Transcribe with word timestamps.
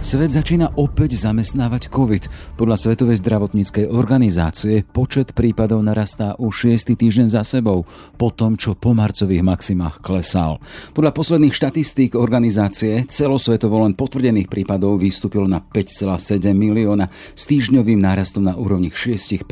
Svet 0.00 0.32
začína 0.32 0.80
opäť 0.80 1.12
zamestnávať 1.20 1.92
COVID. 1.92 2.56
Podľa 2.56 2.76
Svetovej 2.80 3.20
zdravotníckej 3.20 3.92
organizácie 3.92 4.80
počet 4.80 5.36
prípadov 5.36 5.84
narastá 5.84 6.32
už 6.40 6.72
6. 6.72 6.96
týždeň 6.96 7.28
za 7.28 7.44
sebou, 7.44 7.84
po 8.16 8.32
tom, 8.32 8.56
čo 8.56 8.72
po 8.72 8.96
marcových 8.96 9.44
maximách 9.44 10.00
klesal. 10.00 10.56
Podľa 10.96 11.12
posledných 11.12 11.52
štatistík 11.52 12.16
organizácie 12.16 13.04
celosvetovo 13.12 13.84
len 13.84 13.92
potvrdených 13.92 14.48
prípadov 14.48 14.96
vystúpilo 14.96 15.44
na 15.44 15.60
5,7 15.60 16.48
milióna 16.48 17.12
s 17.12 17.44
týždňovým 17.44 18.00
nárastom 18.00 18.48
na 18.48 18.56
úrovni 18.56 18.88
6%. 18.88 19.44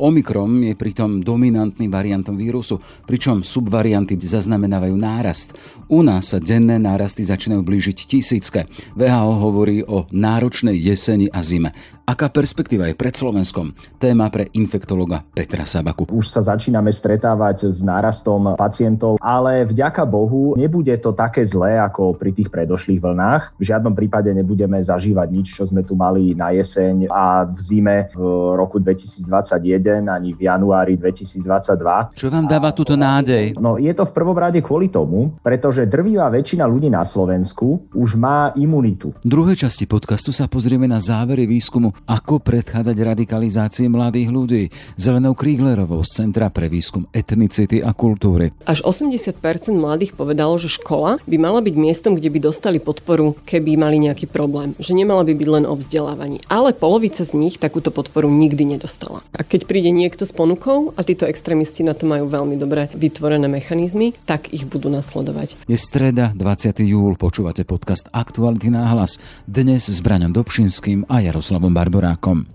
Omikron 0.00 0.72
je 0.72 0.72
pritom 0.72 1.20
dominantným 1.20 1.92
variantom 1.92 2.32
vírusu, 2.32 2.80
pričom 3.04 3.44
subvarianty 3.44 4.16
zaznamenávajú 4.16 4.96
nárast. 4.96 5.52
U 5.92 6.00
nás 6.00 6.32
sa 6.32 6.40
denné 6.40 6.80
nárasty 6.80 7.28
začínajú 7.28 7.60
blížiť 7.60 7.98
tisícke. 8.08 8.64
VHO 8.96 9.49
hovorí 9.50 9.82
o 9.82 10.06
náročnej 10.14 10.78
jeseni 10.78 11.26
a 11.26 11.42
zime. 11.42 11.74
Aká 12.10 12.26
perspektíva 12.26 12.90
je 12.90 12.98
pred 12.98 13.14
Slovenskom? 13.14 13.70
Téma 14.02 14.26
pre 14.34 14.50
infektologa 14.58 15.22
Petra 15.30 15.62
Sabaku. 15.62 16.10
Už 16.10 16.26
sa 16.26 16.42
začíname 16.42 16.90
stretávať 16.90 17.70
s 17.70 17.86
nárastom 17.86 18.58
pacientov, 18.58 19.22
ale 19.22 19.62
vďaka 19.62 20.10
Bohu 20.10 20.58
nebude 20.58 20.90
to 20.98 21.14
také 21.14 21.46
zlé 21.46 21.78
ako 21.78 22.18
pri 22.18 22.34
tých 22.34 22.50
predošlých 22.50 22.98
vlnách. 22.98 23.42
V 23.62 23.62
žiadnom 23.62 23.94
prípade 23.94 24.26
nebudeme 24.34 24.82
zažívať 24.82 25.28
nič, 25.30 25.54
čo 25.54 25.70
sme 25.70 25.86
tu 25.86 25.94
mali 25.94 26.34
na 26.34 26.50
jeseň 26.50 27.06
a 27.14 27.46
v 27.46 27.58
zime 27.62 28.10
v 28.10 28.18
roku 28.58 28.82
2021 28.82 30.10
ani 30.10 30.34
v 30.34 30.50
januári 30.50 30.98
2022. 30.98 31.46
Čo 32.18 32.26
vám 32.26 32.50
dáva 32.50 32.74
túto 32.74 32.98
nádej? 32.98 33.54
No 33.54 33.78
je 33.78 33.94
to 33.94 34.02
v 34.02 34.10
prvom 34.10 34.34
rade 34.34 34.58
kvôli 34.66 34.90
tomu, 34.90 35.30
pretože 35.46 35.86
drvivá 35.86 36.26
väčšina 36.26 36.66
ľudí 36.66 36.90
na 36.90 37.06
Slovensku 37.06 37.86
už 37.94 38.18
má 38.18 38.50
imunitu. 38.58 39.14
V 39.22 39.30
druhej 39.30 39.62
časti 39.62 39.86
podcastu 39.86 40.34
sa 40.34 40.50
pozrieme 40.50 40.90
na 40.90 40.98
závery 40.98 41.46
výskumu 41.46 41.99
ako 42.08 42.40
predchádzať 42.40 42.96
radikalizácii 42.96 43.92
mladých 43.92 44.28
ľudí? 44.32 44.62
Zelenou 44.96 45.36
Krieglerovou 45.36 46.00
z 46.00 46.24
Centra 46.24 46.48
pre 46.48 46.72
výskum 46.72 47.04
etnicity 47.12 47.84
a 47.84 47.92
kultúry. 47.92 48.56
Až 48.64 48.80
80% 48.80 49.36
mladých 49.76 50.16
povedalo, 50.16 50.56
že 50.56 50.72
škola 50.72 51.20
by 51.28 51.36
mala 51.36 51.60
byť 51.60 51.74
miestom, 51.76 52.16
kde 52.16 52.32
by 52.32 52.38
dostali 52.40 52.80
podporu, 52.80 53.36
keby 53.44 53.76
mali 53.76 54.00
nejaký 54.00 54.24
problém. 54.24 54.72
Že 54.80 55.04
nemala 55.04 55.28
by 55.28 55.36
byť 55.36 55.48
len 55.52 55.64
o 55.68 55.76
vzdelávaní. 55.76 56.40
Ale 56.48 56.72
polovica 56.72 57.20
z 57.20 57.36
nich 57.36 57.60
takúto 57.60 57.92
podporu 57.92 58.32
nikdy 58.32 58.64
nedostala. 58.64 59.20
A 59.36 59.44
keď 59.44 59.68
príde 59.68 59.92
niekto 59.92 60.24
s 60.24 60.32
ponukou 60.32 60.96
a 60.96 61.04
títo 61.04 61.28
extrémisti 61.28 61.84
na 61.84 61.92
to 61.92 62.08
majú 62.08 62.32
veľmi 62.32 62.56
dobre 62.56 62.88
vytvorené 62.96 63.44
mechanizmy, 63.52 64.16
tak 64.24 64.48
ich 64.56 64.64
budú 64.64 64.88
nasledovať. 64.88 65.60
Je 65.68 65.76
streda, 65.76 66.32
20. 66.32 66.80
júl, 66.80 67.20
počúvate 67.20 67.68
podcast 67.68 68.08
Aktuality 68.16 68.72
náhlas. 68.72 69.20
Dnes 69.44 69.84
s 69.90 70.00
Braňom 70.00 70.32
Dobšinským 70.32 71.04
a 71.10 71.20
Jaroslavom 71.20 71.74
Bar 71.76 71.89
Barborákom. 71.90 72.46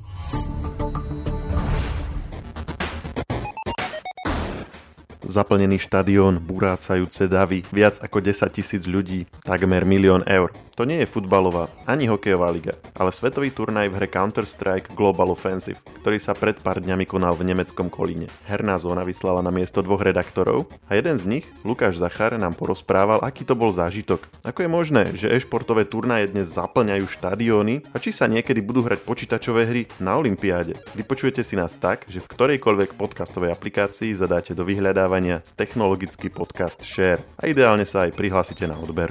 Zaplnený 5.27 5.75
štadión, 5.83 6.39
burácajúce 6.39 7.27
davy, 7.27 7.67
viac 7.75 7.99
ako 7.99 8.23
10 8.23 8.55
tisíc 8.55 8.87
ľudí, 8.87 9.27
takmer 9.43 9.83
milión 9.83 10.23
eur. 10.23 10.55
To 10.75 10.83
nie 10.83 10.99
je 10.99 11.07
futbalová 11.07 11.71
ani 11.87 12.03
hokejová 12.11 12.51
liga, 12.51 12.75
ale 12.99 13.07
svetový 13.07 13.47
turnaj 13.47 13.87
v 13.87 13.95
hre 13.95 14.11
Counter-Strike 14.11 14.91
Global 14.91 15.31
Offensive, 15.31 15.79
ktorý 16.03 16.19
sa 16.19 16.35
pred 16.35 16.59
pár 16.59 16.83
dňami 16.83 17.07
konal 17.07 17.39
v 17.39 17.47
nemeckom 17.47 17.87
Kolíne. 17.87 18.27
Herná 18.43 18.75
zóna 18.75 19.07
vyslala 19.07 19.39
na 19.39 19.55
miesto 19.55 19.79
dvoch 19.79 20.03
redaktorov 20.03 20.67
a 20.91 20.99
jeden 20.99 21.15
z 21.15 21.23
nich, 21.31 21.45
Lukáš 21.63 21.95
Zachar, 21.95 22.35
nám 22.35 22.59
porozprával, 22.59 23.23
aký 23.23 23.47
to 23.47 23.55
bol 23.55 23.71
zážitok. 23.71 24.27
Ako 24.43 24.67
je 24.67 24.69
možné, 24.69 25.03
že 25.15 25.31
e-športové 25.31 25.87
turnaje 25.87 26.27
dnes 26.27 26.51
zaplňajú 26.51 27.07
štadióny 27.07 27.95
a 27.95 27.97
či 28.03 28.11
sa 28.11 28.27
niekedy 28.27 28.59
budú 28.59 28.83
hrať 28.83 28.99
počítačové 29.07 29.63
hry 29.63 29.81
na 30.03 30.19
Olympiáde. 30.19 30.75
Vypočujete 30.91 31.39
si 31.39 31.55
nás 31.55 31.79
tak, 31.79 32.03
že 32.11 32.19
v 32.19 32.27
ktorejkoľvek 32.35 32.99
podcastovej 32.99 33.55
aplikácii 33.55 34.11
zadáte 34.11 34.51
do 34.51 34.67
vyhľadávania 34.67 35.39
technologický 35.55 36.27
podcast 36.27 36.83
Share 36.83 37.23
a 37.39 37.47
ideálne 37.47 37.87
sa 37.87 38.03
aj 38.03 38.19
prihlásite 38.19 38.67
na 38.67 38.75
odber. 38.75 39.07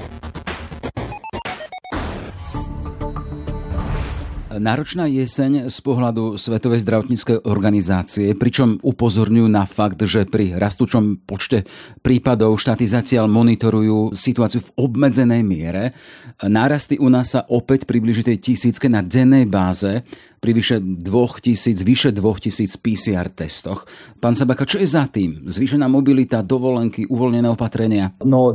Náročná 4.55 5.11
jeseň 5.11 5.67
z 5.67 5.79
pohľadu 5.83 6.39
Svetovej 6.39 6.87
zdravotníckej 6.87 7.43
organizácie, 7.43 8.39
pričom 8.39 8.79
upozorňujú 8.87 9.49
na 9.51 9.67
fakt, 9.67 9.99
že 10.07 10.31
pri 10.31 10.55
rastúčom 10.55 11.27
počte 11.27 11.67
prípadov 12.07 12.55
štáty 12.55 12.87
zatiaľ 12.87 13.27
monitorujú 13.27 14.15
situáciu 14.15 14.63
v 14.63 14.73
obmedzenej 14.79 15.43
miere. 15.43 15.91
Nárasty 16.39 17.03
u 17.03 17.11
nás 17.11 17.35
sa 17.35 17.43
opäť 17.51 17.83
približí 17.91 18.23
tej 18.23 18.39
tisícke 18.39 18.87
na 18.87 19.03
dennej 19.03 19.43
báze 19.51 20.07
pri 20.45 20.53
vyše 20.53 20.77
2000, 20.77 21.81
vyše 21.81 22.11
2000 22.13 22.77
PCR 22.85 23.33
testoch. 23.33 23.89
Pán 24.21 24.37
Sabaka, 24.37 24.69
čo 24.69 24.77
je 24.77 24.85
za 24.85 25.09
tým? 25.09 25.49
Zvýšená 25.49 25.89
mobilita, 25.89 26.45
dovolenky, 26.45 27.09
uvoľnené 27.09 27.49
opatrenia? 27.49 28.13
No, 28.21 28.53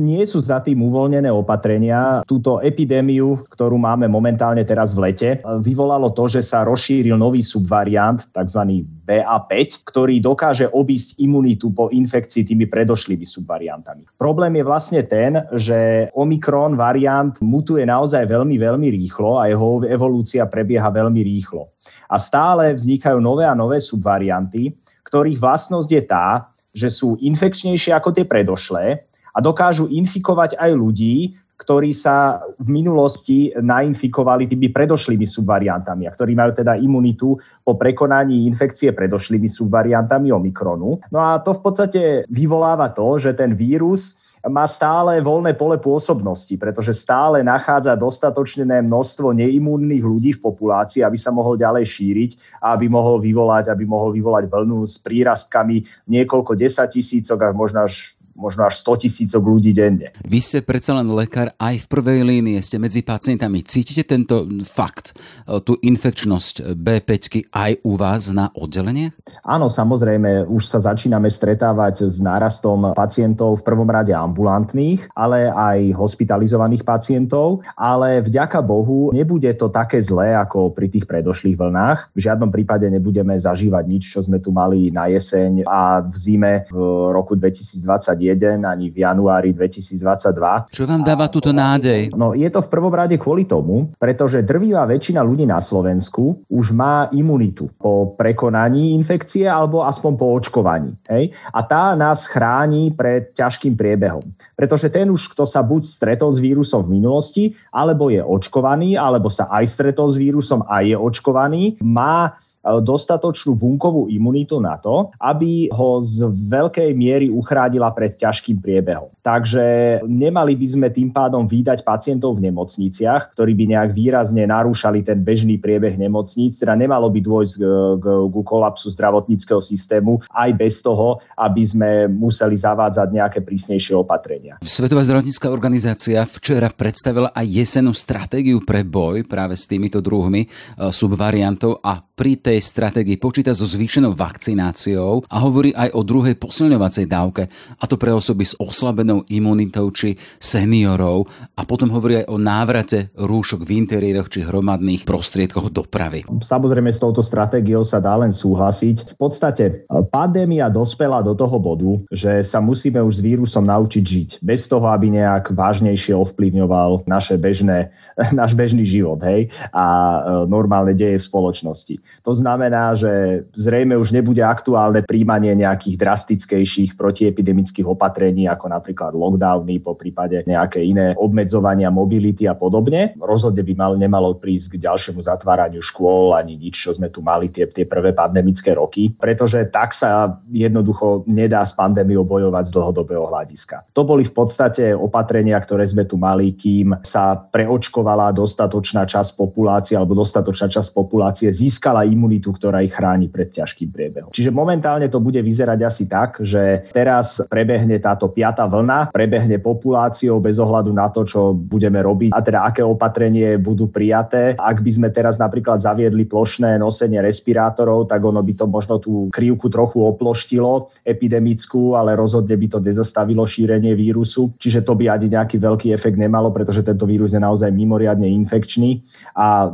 nie 0.00 0.24
sú 0.24 0.40
za 0.40 0.64
tým 0.64 0.80
uvoľnené 0.80 1.28
opatrenia. 1.28 2.24
Túto 2.24 2.64
epidémiu, 2.64 3.44
ktorú 3.52 3.76
máme 3.76 4.08
momentálne 4.08 4.64
teraz 4.64 4.96
v 4.96 5.12
lete, 5.12 5.30
vyvolalo 5.44 6.16
to, 6.16 6.24
že 6.24 6.40
sa 6.40 6.64
rozšíril 6.64 7.20
nový 7.20 7.44
subvariant, 7.44 8.24
tzv. 8.32 8.88
BA5, 9.06 9.86
ktorý 9.86 10.18
dokáže 10.18 10.66
obísť 10.66 11.22
imunitu 11.22 11.70
po 11.70 11.86
infekcii 11.94 12.42
tými 12.42 12.66
predošlými 12.66 13.22
subvariantami. 13.22 14.18
Problém 14.18 14.58
je 14.58 14.64
vlastne 14.66 15.02
ten, 15.06 15.46
že 15.54 16.10
Omikron 16.18 16.74
variant 16.74 17.38
mutuje 17.38 17.86
naozaj 17.86 18.26
veľmi, 18.26 18.58
veľmi 18.58 18.88
rýchlo 18.90 19.38
a 19.38 19.46
jeho 19.46 19.86
evolúcia 19.86 20.42
prebieha 20.50 20.90
veľmi 20.90 21.22
rýchlo. 21.22 21.70
A 22.10 22.18
stále 22.18 22.74
vznikajú 22.74 23.22
nové 23.22 23.46
a 23.46 23.54
nové 23.54 23.78
subvarianty, 23.78 24.74
ktorých 25.06 25.38
vlastnosť 25.38 25.90
je 25.90 26.02
tá, 26.02 26.50
že 26.74 26.90
sú 26.90 27.14
infekčnejšie 27.22 27.94
ako 27.94 28.10
tie 28.12 28.26
predošlé 28.26 29.06
a 29.32 29.38
dokážu 29.38 29.86
infikovať 29.86 30.58
aj 30.58 30.70
ľudí, 30.74 31.38
ktorí 31.56 31.96
sa 31.96 32.44
v 32.60 32.68
minulosti 32.68 33.50
nainfikovali 33.56 34.44
tými 34.46 34.68
predošlými 34.70 35.24
subvariantami 35.24 36.04
a 36.04 36.14
ktorí 36.14 36.36
majú 36.36 36.52
teda 36.52 36.76
imunitu 36.76 37.36
po 37.64 37.72
prekonaní 37.74 38.44
infekcie 38.44 38.92
predošlými 38.92 39.48
subvariantami 39.48 40.28
Omikronu. 40.30 41.00
No 41.08 41.18
a 41.18 41.40
to 41.40 41.56
v 41.56 41.60
podstate 41.64 42.02
vyvoláva 42.28 42.92
to, 42.92 43.16
že 43.16 43.32
ten 43.32 43.56
vírus 43.56 44.14
má 44.46 44.66
stále 44.70 45.18
voľné 45.18 45.58
pole 45.58 45.74
pôsobnosti, 45.82 46.54
pretože 46.54 46.94
stále 46.94 47.42
nachádza 47.42 47.98
dostatočné 47.98 48.78
množstvo 48.84 49.34
neimúnnych 49.34 50.04
ľudí 50.06 50.38
v 50.38 50.42
populácii, 50.42 51.02
aby 51.02 51.18
sa 51.18 51.34
mohol 51.34 51.58
ďalej 51.58 51.84
šíriť 51.86 52.30
a 52.62 52.78
aby 52.78 52.86
mohol 52.86 53.18
vyvolať, 53.18 53.72
aby 53.72 53.84
mohol 53.88 54.14
vyvolať 54.14 54.46
vlnu 54.46 54.86
s 54.86 55.02
prírastkami 55.02 55.82
niekoľko 56.06 56.54
desať 56.54 57.00
tisícok 57.00 57.38
a 57.42 57.48
možno 57.50 57.86
až 57.86 58.14
možno 58.36 58.68
až 58.68 58.84
100 58.84 59.08
tisícok 59.08 59.42
ľudí 59.42 59.72
denne. 59.72 60.12
Vy 60.22 60.38
ste 60.44 60.60
predsa 60.60 60.92
len 60.92 61.08
lekár 61.08 61.56
aj 61.56 61.82
v 61.82 61.86
prvej 61.88 62.20
línii, 62.22 62.60
ste 62.60 62.76
medzi 62.76 63.00
pacientami. 63.00 63.64
Cítite 63.64 64.04
tento 64.04 64.44
fakt, 64.68 65.16
e, 65.48 65.58
tú 65.64 65.80
infekčnosť 65.80 66.76
B5 66.76 67.48
aj 67.50 67.80
u 67.82 67.96
vás 67.96 68.28
na 68.30 68.52
oddelenie? 68.52 69.16
Áno, 69.42 69.72
samozrejme, 69.72 70.44
už 70.46 70.68
sa 70.68 70.78
začíname 70.78 71.32
stretávať 71.32 72.06
s 72.06 72.20
nárastom 72.20 72.92
pacientov 72.92 73.64
v 73.64 73.66
prvom 73.66 73.88
rade 73.88 74.12
ambulantných, 74.12 75.08
ale 75.16 75.48
aj 75.48 75.96
hospitalizovaných 75.96 76.84
pacientov, 76.84 77.64
ale 77.74 78.20
vďaka 78.20 78.60
Bohu 78.60 79.10
nebude 79.16 79.48
to 79.56 79.72
také 79.72 80.04
zlé 80.04 80.36
ako 80.36 80.76
pri 80.76 80.92
tých 80.92 81.08
predošlých 81.08 81.56
vlnách. 81.56 81.98
V 82.12 82.20
žiadnom 82.20 82.52
prípade 82.52 82.84
nebudeme 82.92 83.38
zažívať 83.40 83.84
nič, 83.88 84.12
čo 84.12 84.20
sme 84.20 84.38
tu 84.42 84.52
mali 84.52 84.92
na 84.92 85.08
jeseň 85.08 85.64
a 85.64 86.04
v 86.04 86.14
zime 86.14 86.52
v 86.68 86.76
roku 87.14 87.38
2021 87.38 88.25
ani 88.32 88.90
v 88.90 88.96
januári 89.04 89.50
2022. 89.52 90.72
Čo 90.72 90.84
vám 90.88 91.02
dáva 91.04 91.30
túto 91.30 91.54
nádej? 91.54 92.10
No 92.14 92.32
je 92.32 92.48
to 92.50 92.64
v 92.64 92.68
prvom 92.72 92.94
rade 92.94 93.14
kvôli 93.20 93.44
tomu, 93.46 93.90
pretože 94.00 94.42
drvivá 94.42 94.88
väčšina 94.88 95.20
ľudí 95.22 95.44
na 95.44 95.62
Slovensku 95.62 96.46
už 96.48 96.72
má 96.72 97.10
imunitu 97.12 97.70
po 97.76 98.16
prekonaní 98.16 98.96
infekcie 98.96 99.46
alebo 99.46 99.84
aspoň 99.84 100.12
po 100.16 100.26
očkovaní. 100.34 100.96
Hej? 101.10 101.34
A 101.52 101.60
tá 101.62 101.92
nás 101.98 102.24
chráni 102.26 102.94
pred 102.94 103.34
ťažkým 103.36 103.76
priebehom. 103.76 104.24
Pretože 104.56 104.88
ten 104.88 105.12
už, 105.12 105.36
kto 105.36 105.44
sa 105.44 105.60
buď 105.60 105.84
stretol 105.84 106.32
s 106.32 106.40
vírusom 106.40 106.88
v 106.88 107.00
minulosti, 107.00 107.44
alebo 107.70 108.08
je 108.08 108.24
očkovaný, 108.24 108.96
alebo 108.96 109.28
sa 109.28 109.46
aj 109.52 109.64
stretol 109.68 110.08
s 110.08 110.16
vírusom 110.16 110.64
a 110.64 110.80
je 110.80 110.96
očkovaný, 110.96 111.76
má 111.84 112.34
dostatočnú 112.82 113.54
bunkovú 113.54 114.10
imunitu 114.10 114.58
na 114.58 114.76
to, 114.76 115.14
aby 115.22 115.70
ho 115.70 116.02
z 116.02 116.26
veľkej 116.26 116.90
miery 116.92 117.30
uchránila 117.30 117.94
pred 117.94 118.18
ťažkým 118.18 118.58
priebehom. 118.58 119.12
Takže 119.22 119.98
nemali 120.06 120.54
by 120.58 120.66
sme 120.66 120.88
tým 120.90 121.10
pádom 121.10 121.46
vydať 121.46 121.82
pacientov 121.82 122.38
v 122.38 122.50
nemocniciach, 122.50 123.34
ktorí 123.34 123.54
by 123.54 123.64
nejak 123.74 123.90
výrazne 123.94 124.46
narúšali 124.46 125.02
ten 125.02 125.22
bežný 125.22 125.58
priebeh 125.58 125.98
nemocníc, 125.98 126.58
teda 126.58 126.74
nemalo 126.78 127.10
by 127.10 127.20
dôjsť 127.22 127.54
k, 127.58 127.62
k, 128.02 128.06
k 128.06 128.36
kolapsu 128.46 128.90
zdravotníckého 128.94 129.62
systému 129.62 130.22
aj 130.30 130.50
bez 130.54 130.82
toho, 130.82 131.18
aby 131.38 131.62
sme 131.66 131.90
museli 132.06 132.54
zavádzať 132.54 133.08
nejaké 133.10 133.38
prísnejšie 133.42 133.94
opatrenia. 133.98 134.58
Svetová 134.62 135.02
zdravotnícká 135.02 135.50
organizácia 135.50 136.22
včera 136.26 136.70
predstavila 136.70 137.34
aj 137.34 137.46
jesenú 137.46 137.90
stratégiu 137.94 138.62
pre 138.62 138.86
boj 138.86 139.26
práve 139.26 139.58
s 139.58 139.66
týmito 139.66 139.98
druhmi 139.98 140.46
e, 140.46 140.48
subvariantov 140.90 141.82
a 141.82 141.98
pri 142.16 142.40
tej 142.40 142.55
stratégii 142.58 143.20
počíta 143.20 143.52
so 143.52 143.68
zvýšenou 143.68 144.16
vakcináciou 144.16 145.22
a 145.28 145.36
hovorí 145.42 145.74
aj 145.76 145.92
o 145.94 146.00
druhej 146.02 146.34
posilňovacej 146.40 147.06
dávke, 147.06 147.48
a 147.76 147.84
to 147.84 148.00
pre 148.00 148.12
osoby 148.12 148.44
s 148.48 148.56
oslabenou 148.56 149.22
imunitou 149.28 149.92
či 149.92 150.16
seniorov 150.40 151.28
a 151.54 151.62
potom 151.68 151.92
hovorí 151.92 152.24
aj 152.24 152.26
o 152.32 152.36
návrate 152.40 153.12
rúšok 153.14 153.64
v 153.66 153.70
interiéroch 153.84 154.32
či 154.32 154.42
hromadných 154.42 155.04
prostriedkoch 155.04 155.68
dopravy. 155.70 156.24
Samozrejme 156.26 156.90
s 156.90 157.02
touto 157.02 157.20
stratégiou 157.20 157.84
sa 157.84 158.00
dá 158.00 158.16
len 158.16 158.32
súhlasiť. 158.32 159.14
V 159.14 159.16
podstate 159.20 159.64
e, 159.66 159.72
pandémia 160.08 160.72
dospela 160.72 161.20
do 161.20 161.36
toho 161.36 161.60
bodu, 161.60 161.92
že 162.12 162.40
sa 162.42 162.62
musíme 162.64 163.00
už 163.02 163.20
s 163.20 163.24
vírusom 163.24 163.64
naučiť 163.66 164.04
žiť, 164.04 164.28
bez 164.40 164.70
toho, 164.70 164.88
aby 164.90 165.12
nejak 165.12 165.52
vážnejšie 165.52 166.14
ovplyvňoval 166.16 167.08
naše 167.10 167.36
bežné, 167.36 167.92
náš 168.40 168.56
bežný 168.56 168.86
život 168.86 169.20
hej, 169.22 169.52
a 169.70 169.86
e, 169.86 170.18
normálne 170.48 170.96
deje 170.96 171.20
v 171.20 171.28
spoločnosti. 171.28 171.94
To 172.24 172.32
znamená, 172.32 172.45
že 172.94 173.42
zrejme 173.58 173.98
už 173.98 174.14
nebude 174.14 174.38
aktuálne 174.44 175.02
príjmanie 175.02 175.56
nejakých 175.58 175.96
drastickejších 175.98 176.94
protiepidemických 176.94 177.86
opatrení, 177.88 178.46
ako 178.46 178.70
napríklad 178.70 179.16
lockdowny, 179.16 179.82
po 179.82 179.98
prípade 179.98 180.46
nejaké 180.46 180.84
iné 180.84 181.18
obmedzovania 181.18 181.90
mobility 181.90 182.46
a 182.46 182.54
podobne. 182.54 183.16
Rozhodne 183.18 183.66
by 183.66 183.74
mal, 183.74 183.92
nemalo 183.98 184.38
prísť 184.38 184.76
k 184.76 184.86
ďalšiemu 184.86 185.20
zatváraniu 185.24 185.82
škôl 185.82 186.36
ani 186.36 186.54
nič, 186.54 186.78
čo 186.78 186.94
sme 186.94 187.10
tu 187.10 187.24
mali 187.24 187.50
tie, 187.50 187.66
tie 187.66 187.88
prvé 187.88 188.14
pandemické 188.14 188.76
roky, 188.76 189.10
pretože 189.16 189.66
tak 189.72 189.96
sa 189.96 190.38
jednoducho 190.52 191.26
nedá 191.26 191.66
s 191.66 191.74
pandémiou 191.74 192.22
bojovať 192.22 192.70
z 192.70 192.74
dlhodobého 192.74 193.26
hľadiska. 193.26 193.90
To 193.96 194.06
boli 194.06 194.22
v 194.22 194.34
podstate 194.36 194.94
opatrenia, 194.94 195.58
ktoré 195.58 195.88
sme 195.88 196.06
tu 196.06 196.20
mali, 196.20 196.54
kým 196.54 196.94
sa 197.02 197.34
preočkovala 197.34 198.30
dostatočná 198.36 199.08
časť 199.08 199.34
populácie 199.34 199.98
alebo 199.98 200.14
dostatočná 200.14 200.68
časť 200.70 200.90
populácie 200.92 201.48
získala 201.50 201.86
získala 201.86 202.02
imunitu, 202.36 202.52
ktorá 202.52 202.84
ich 202.84 202.92
chráni 202.92 203.32
pred 203.32 203.48
ťažkým 203.48 203.88
priebehom. 203.88 204.30
Čiže 204.36 204.52
momentálne 204.52 205.08
to 205.08 205.24
bude 205.24 205.40
vyzerať 205.40 205.80
asi 205.80 206.04
tak, 206.04 206.36
že 206.44 206.84
teraz 206.92 207.40
prebehne 207.48 207.96
táto 207.96 208.28
piata 208.28 208.68
vlna, 208.68 209.08
prebehne 209.16 209.56
populáciou 209.56 210.36
bez 210.44 210.60
ohľadu 210.60 210.92
na 210.92 211.08
to, 211.08 211.24
čo 211.24 211.56
budeme 211.56 212.04
robiť 212.04 212.36
a 212.36 212.40
teda 212.44 212.68
aké 212.68 212.84
opatrenie 212.84 213.56
budú 213.56 213.88
prijaté. 213.88 214.52
Ak 214.60 214.84
by 214.84 214.90
sme 214.92 215.08
teraz 215.08 215.40
napríklad 215.40 215.80
zaviedli 215.80 216.28
plošné 216.28 216.76
nosenie 216.76 217.24
respirátorov, 217.24 218.12
tak 218.12 218.20
ono 218.20 218.44
by 218.44 218.52
to 218.52 218.66
možno 218.68 219.00
tú 219.00 219.32
krivku 219.32 219.72
trochu 219.72 220.04
oploštilo 220.04 220.92
epidemickú, 221.08 221.96
ale 221.96 222.12
rozhodne 222.12 222.52
by 222.52 222.66
to 222.68 222.78
nezastavilo 222.84 223.48
šírenie 223.48 223.96
vírusu. 223.96 224.52
Čiže 224.60 224.84
to 224.84 224.92
by 224.92 225.08
ani 225.08 225.32
nejaký 225.32 225.56
veľký 225.56 225.88
efekt 225.96 226.20
nemalo, 226.20 226.52
pretože 226.52 226.84
tento 226.84 227.08
vírus 227.08 227.32
je 227.32 227.40
naozaj 227.40 227.72
mimoriadne 227.72 228.28
infekčný 228.28 229.00
a 229.32 229.72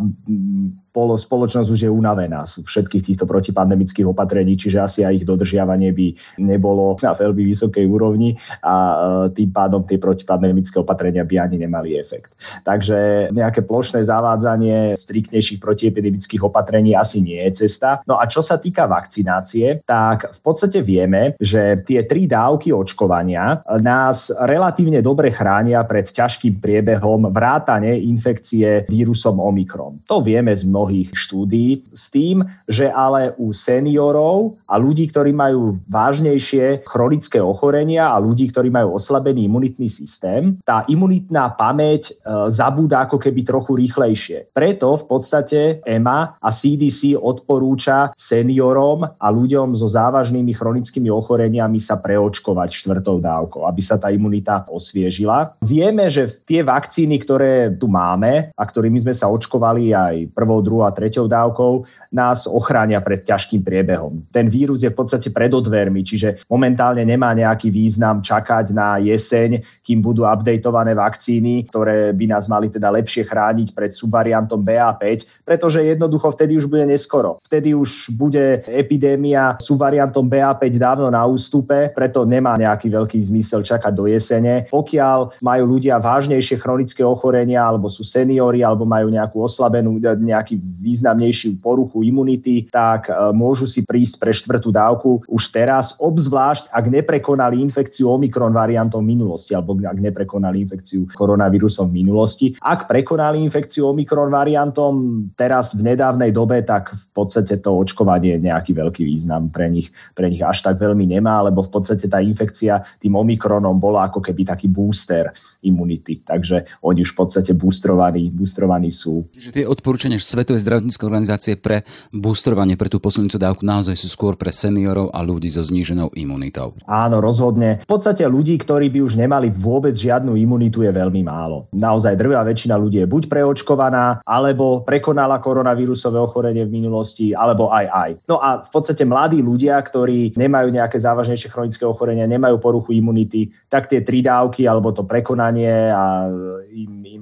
spoločnosť 0.93 1.69
už 1.73 1.81
je 1.89 1.91
unavená 1.91 2.45
z 2.45 2.61
všetkých 2.61 3.03
týchto 3.13 3.25
protipandemických 3.25 4.05
opatrení, 4.05 4.61
čiže 4.61 4.79
asi 4.79 5.01
aj 5.03 5.25
ich 5.25 5.27
dodržiavanie 5.27 5.91
by 5.97 6.07
nebolo 6.45 7.01
na 7.01 7.17
veľmi 7.17 7.49
vysokej 7.49 7.89
úrovni 7.89 8.37
a 8.61 8.75
e, 8.77 8.95
tým 9.33 9.51
pádom 9.51 9.81
tie 9.89 9.97
protipandemické 9.97 10.77
opatrenia 10.77 11.25
by 11.25 11.49
ani 11.49 11.65
nemali 11.65 11.97
efekt. 11.97 12.37
Takže 12.69 13.33
nejaké 13.33 13.65
plošné 13.65 14.05
zavádzanie 14.05 14.93
striktnejších 14.93 15.65
protiepidemických 15.65 16.45
opatrení 16.45 16.93
asi 16.93 17.25
nie 17.25 17.41
je 17.49 17.65
cesta. 17.65 18.05
No 18.05 18.21
a 18.21 18.29
čo 18.29 18.45
sa 18.45 18.61
týka 18.61 18.85
vakcinácie, 18.85 19.89
tak 19.89 20.29
v 20.29 20.41
podstate 20.45 20.85
vieme, 20.85 21.33
že 21.41 21.81
tie 21.89 22.05
tri 22.05 22.29
dávky 22.29 22.69
očkovania 22.69 23.65
nás 23.81 24.29
relatívne 24.45 25.01
dobre 25.01 25.33
chránia 25.33 25.81
pred 25.89 26.13
ťažkým 26.13 26.61
priebehom 26.61 27.33
vrátane 27.33 27.97
infekcie 27.97 28.85
vírusom 28.93 29.41
Omikron. 29.41 30.05
To 30.05 30.21
vieme 30.21 30.53
z 30.53 30.69
mnoho 30.69 30.82
mnohých 30.83 31.15
štúdií 31.15 31.87
s 31.95 32.11
tým, 32.11 32.43
že 32.67 32.91
ale 32.91 33.39
u 33.39 33.55
seniorov 33.55 34.59
a 34.67 34.83
ľudí, 34.83 35.07
ktorí 35.15 35.31
majú 35.31 35.79
vážnejšie 35.87 36.83
chronické 36.83 37.39
ochorenia 37.39 38.11
a 38.11 38.19
ľudí, 38.19 38.51
ktorí 38.51 38.75
majú 38.75 38.99
oslabený 38.99 39.47
imunitný 39.47 39.87
systém, 39.87 40.59
tá 40.67 40.83
imunitná 40.91 41.55
pamäť 41.55 42.11
e, 42.11 42.51
zabúda 42.51 43.07
ako 43.07 43.23
keby 43.23 43.47
trochu 43.47 43.79
rýchlejšie. 43.79 44.51
Preto 44.51 44.99
v 44.99 45.05
podstate 45.07 45.59
EMA 45.87 46.43
a 46.43 46.49
CDC 46.51 47.15
odporúča 47.15 48.11
seniorom 48.19 49.07
a 49.07 49.27
ľuďom 49.31 49.79
so 49.79 49.87
závažnými 49.87 50.51
chronickými 50.51 51.07
ochoreniami 51.15 51.79
sa 51.79 51.95
preočkovať 52.03 52.75
štvrtou 52.75 53.23
dávkou, 53.23 53.63
aby 53.71 53.83
sa 53.85 53.95
tá 54.03 54.11
imunita 54.11 54.67
osviežila. 54.67 55.55
Vieme, 55.63 56.11
že 56.11 56.43
tie 56.43 56.67
vakcíny, 56.67 57.23
ktoré 57.23 57.71
tu 57.79 57.87
máme 57.87 58.51
a 58.57 58.63
ktorými 58.65 58.99
sme 58.99 59.15
sa 59.15 59.29
očkovali 59.29 59.93
aj 59.93 60.15
prvou, 60.33 60.65
druhou 60.65 60.72
a 60.81 60.89
treťou 60.97 61.29
dávkou, 61.29 61.85
nás 62.13 62.45
ochránia 62.45 63.01
pred 63.01 63.25
ťažkým 63.25 63.65
priebehom. 63.65 64.29
Ten 64.33 64.53
vírus 64.53 64.85
je 64.85 64.93
v 64.93 64.97
podstate 64.97 65.33
pred 65.33 65.49
odvermi, 65.53 66.05
čiže 66.05 66.45
momentálne 66.49 67.01
nemá 67.03 67.33
nejaký 67.33 67.73
význam 67.73 68.21
čakať 68.21 68.73
na 68.73 69.01
jeseň, 69.01 69.65
kým 69.81 70.05
budú 70.05 70.29
updateované 70.29 70.93
vakcíny, 70.93 71.73
ktoré 71.73 72.13
by 72.13 72.25
nás 72.29 72.47
mali 72.47 72.69
teda 72.69 72.93
lepšie 72.93 73.25
chrániť 73.25 73.73
pred 73.73 73.97
subvariantom 73.97 74.61
BA5, 74.61 75.43
pretože 75.49 75.81
jednoducho 75.81 76.37
vtedy 76.37 76.61
už 76.61 76.69
bude 76.69 76.85
neskoro. 76.85 77.41
Vtedy 77.49 77.73
už 77.73 78.13
bude 78.13 78.61
epidémia 78.69 79.57
subvariantom 79.59 80.29
BA5 80.29 80.63
dávno 80.77 81.09
na 81.09 81.25
ústupe, 81.25 81.91
preto 81.97 82.29
nemá 82.29 82.61
nejaký 82.61 82.93
veľký 82.93 83.19
zmysel 83.25 83.65
čakať 83.65 83.93
do 83.97 84.05
jesene. 84.07 84.69
Pokiaľ 84.69 85.41
majú 85.41 85.65
ľudia 85.77 85.97
vážnejšie 85.97 86.61
chronické 86.61 87.01
ochorenia, 87.01 87.65
alebo 87.65 87.89
sú 87.89 88.05
seniori, 88.05 88.61
alebo 88.61 88.85
majú 88.85 89.09
nejakú 89.09 89.41
oslabenú, 89.41 89.97
nejaký 89.99 90.61
významnejšiu 90.63 91.59
poruchu 91.59 92.07
imunity, 92.07 92.71
tak 92.71 93.11
e, 93.11 93.13
môžu 93.35 93.67
si 93.67 93.83
prísť 93.83 94.15
pre 94.23 94.31
štvrtú 94.31 94.71
dávku 94.71 95.27
už 95.27 95.43
teraz, 95.51 95.99
obzvlášť 95.99 96.71
ak 96.71 96.85
neprekonali 96.89 97.59
infekciu 97.59 98.15
Omikron 98.15 98.55
variantom 98.55 99.03
minulosti, 99.03 99.53
alebo 99.53 99.75
ak 99.79 99.99
neprekonali 99.99 100.63
infekciu 100.63 101.11
koronavírusom 101.15 101.91
v 101.91 101.95
minulosti. 102.03 102.47
Ak 102.63 102.87
prekonali 102.87 103.43
infekciu 103.43 103.91
Omikron 103.91 104.31
variantom 104.31 105.27
teraz 105.35 105.75
v 105.75 105.83
nedávnej 105.83 106.31
dobe, 106.31 106.63
tak 106.63 106.95
v 106.95 107.07
podstate 107.13 107.59
to 107.61 107.71
očkovanie 107.75 108.39
nejaký 108.39 108.73
veľký 108.73 109.03
význam 109.03 109.51
pre 109.51 109.67
nich, 109.69 109.91
pre 110.15 110.31
nich 110.31 110.41
až 110.41 110.63
tak 110.63 110.79
veľmi 110.79 111.09
nemá, 111.09 111.43
lebo 111.43 111.67
v 111.67 111.71
podstate 111.73 112.07
tá 112.07 112.23
infekcia 112.23 112.83
tým 113.03 113.19
Omikronom 113.19 113.77
bola 113.83 114.07
ako 114.09 114.23
keby 114.23 114.47
taký 114.47 114.71
booster 114.71 115.35
imunity. 115.67 116.23
Takže 116.23 116.83
oni 116.87 117.03
už 117.03 117.15
v 117.15 117.19
podstate 117.19 117.53
boostrovaní, 117.57 118.31
boostrovaní 118.31 118.91
sú. 118.93 119.27
Čiže 119.35 119.63
tie 119.63 119.65
odporúčania 119.67 120.21
Svetovej 120.23 120.52
zdravotníckej 120.59 121.07
organizácie 121.07 121.55
pre 121.57 121.87
boostrovanie, 122.13 122.77
pre 122.77 122.91
tú 122.93 122.99
posilňujúcu 122.99 123.39
dávku 123.39 123.63
naozaj 123.63 123.97
sú 123.97 124.09
skôr 124.11 124.35
pre 124.37 124.53
seniorov 124.53 125.15
a 125.15 125.25
ľudí 125.25 125.49
so 125.49 125.63
zníženou 125.65 126.13
imunitou. 126.19 126.75
Áno, 126.85 127.23
rozhodne. 127.23 127.81
V 127.87 127.89
podstate 127.89 128.27
ľudí, 128.27 128.59
ktorí 128.59 128.93
by 128.93 129.01
už 129.01 129.17
nemali 129.17 129.49
vôbec 129.49 129.97
žiadnu 129.97 130.37
imunitu, 130.37 130.83
je 130.83 130.93
veľmi 130.93 131.23
málo. 131.25 131.71
Naozaj 131.73 132.19
drvá 132.19 132.43
väčšina 132.45 132.75
ľudí 132.77 133.01
je 133.01 133.09
buď 133.09 133.31
preočkovaná, 133.31 134.21
alebo 134.27 134.83
prekonala 134.83 135.39
koronavírusové 135.39 136.19
ochorenie 136.19 136.67
v 136.67 136.75
minulosti, 136.83 137.33
alebo 137.33 137.71
aj 137.71 137.87
aj. 137.93 138.11
No 138.27 138.43
a 138.43 138.65
v 138.65 138.71
podstate 138.73 139.07
mladí 139.07 139.45
ľudia, 139.45 139.79
ktorí 139.79 140.35
nemajú 140.35 140.69
nejaké 140.73 140.99
závažnejšie 140.99 141.53
chronické 141.53 141.85
ochorenia, 141.85 142.25
nemajú 142.27 142.59
poruchu 142.59 142.97
imunity, 142.97 143.53
tak 143.69 143.93
tie 143.93 144.01
tri 144.01 144.25
dávky 144.25 144.65
alebo 144.65 144.91
to 144.93 145.05
prekonanie 145.05 145.93
a 145.93 146.29
im, 146.73 147.05
im 147.05 147.22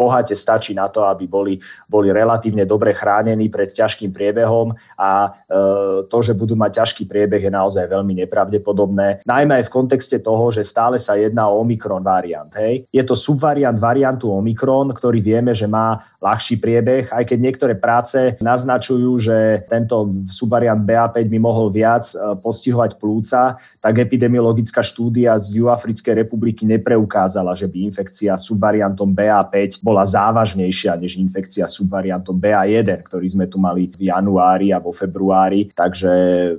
bohate 0.00 0.32
stačí 0.32 0.72
na 0.72 0.88
to, 0.88 1.04
aby 1.04 1.28
boli, 1.28 1.60
boli 1.84 2.08
relatívne 2.08 2.64
dobre 2.64 2.96
chránení 2.96 3.52
pred 3.52 3.68
ťažkým 3.68 4.08
priebehom 4.16 4.72
a 4.96 5.10
e, 5.28 5.28
to, 6.08 6.18
že 6.24 6.32
budú 6.32 6.56
mať 6.56 6.80
ťažký 6.80 7.04
priebeh 7.04 7.44
je 7.44 7.52
naozaj 7.52 7.84
veľmi 7.84 8.16
nepravdepodobné, 8.24 9.28
najmä 9.28 9.60
aj 9.60 9.68
v 9.68 9.74
kontexte 9.76 10.16
toho, 10.24 10.48
že 10.48 10.64
stále 10.64 10.96
sa 10.96 11.20
jedná 11.20 11.44
o 11.52 11.60
Omikron 11.60 12.00
variant. 12.00 12.48
Hej. 12.56 12.88
Je 12.88 13.04
to 13.04 13.12
subvariant 13.12 13.76
variantu 13.76 14.32
Omikron, 14.32 14.96
ktorý 14.96 15.20
vieme, 15.20 15.52
že 15.52 15.68
má 15.68 16.00
ľahší 16.20 16.60
priebeh, 16.60 17.08
aj 17.10 17.32
keď 17.32 17.38
niektoré 17.40 17.74
práce 17.74 18.36
naznačujú, 18.44 19.10
že 19.20 19.36
tento 19.72 20.12
subvariant 20.28 20.84
BA5 20.84 21.16
by 21.26 21.38
mohol 21.40 21.72
viac 21.72 22.12
e, 22.12 22.36
postihovať 22.36 23.00
plúca, 23.00 23.56
tak 23.80 23.94
epidemiologická 23.96 24.84
štúdia 24.84 25.40
z 25.40 25.64
Juafrickej 25.64 26.20
republiky 26.20 26.68
nepreukázala, 26.68 27.56
že 27.56 27.66
by 27.66 27.88
infekcia 27.88 28.36
subvariantom 28.36 29.16
BA5 29.16 29.80
bola 29.90 30.06
závažnejšia 30.06 30.94
než 31.02 31.18
infekcia 31.18 31.66
subvariantom 31.66 32.38
BA 32.38 32.60
BA1, 32.60 33.08
ktorý 33.08 33.26
sme 33.32 33.46
tu 33.48 33.56
mali 33.56 33.88
v 33.96 34.12
januári 34.12 34.76
a 34.76 34.82
vo 34.82 34.92
februári. 34.92 35.72
Takže 35.72 36.12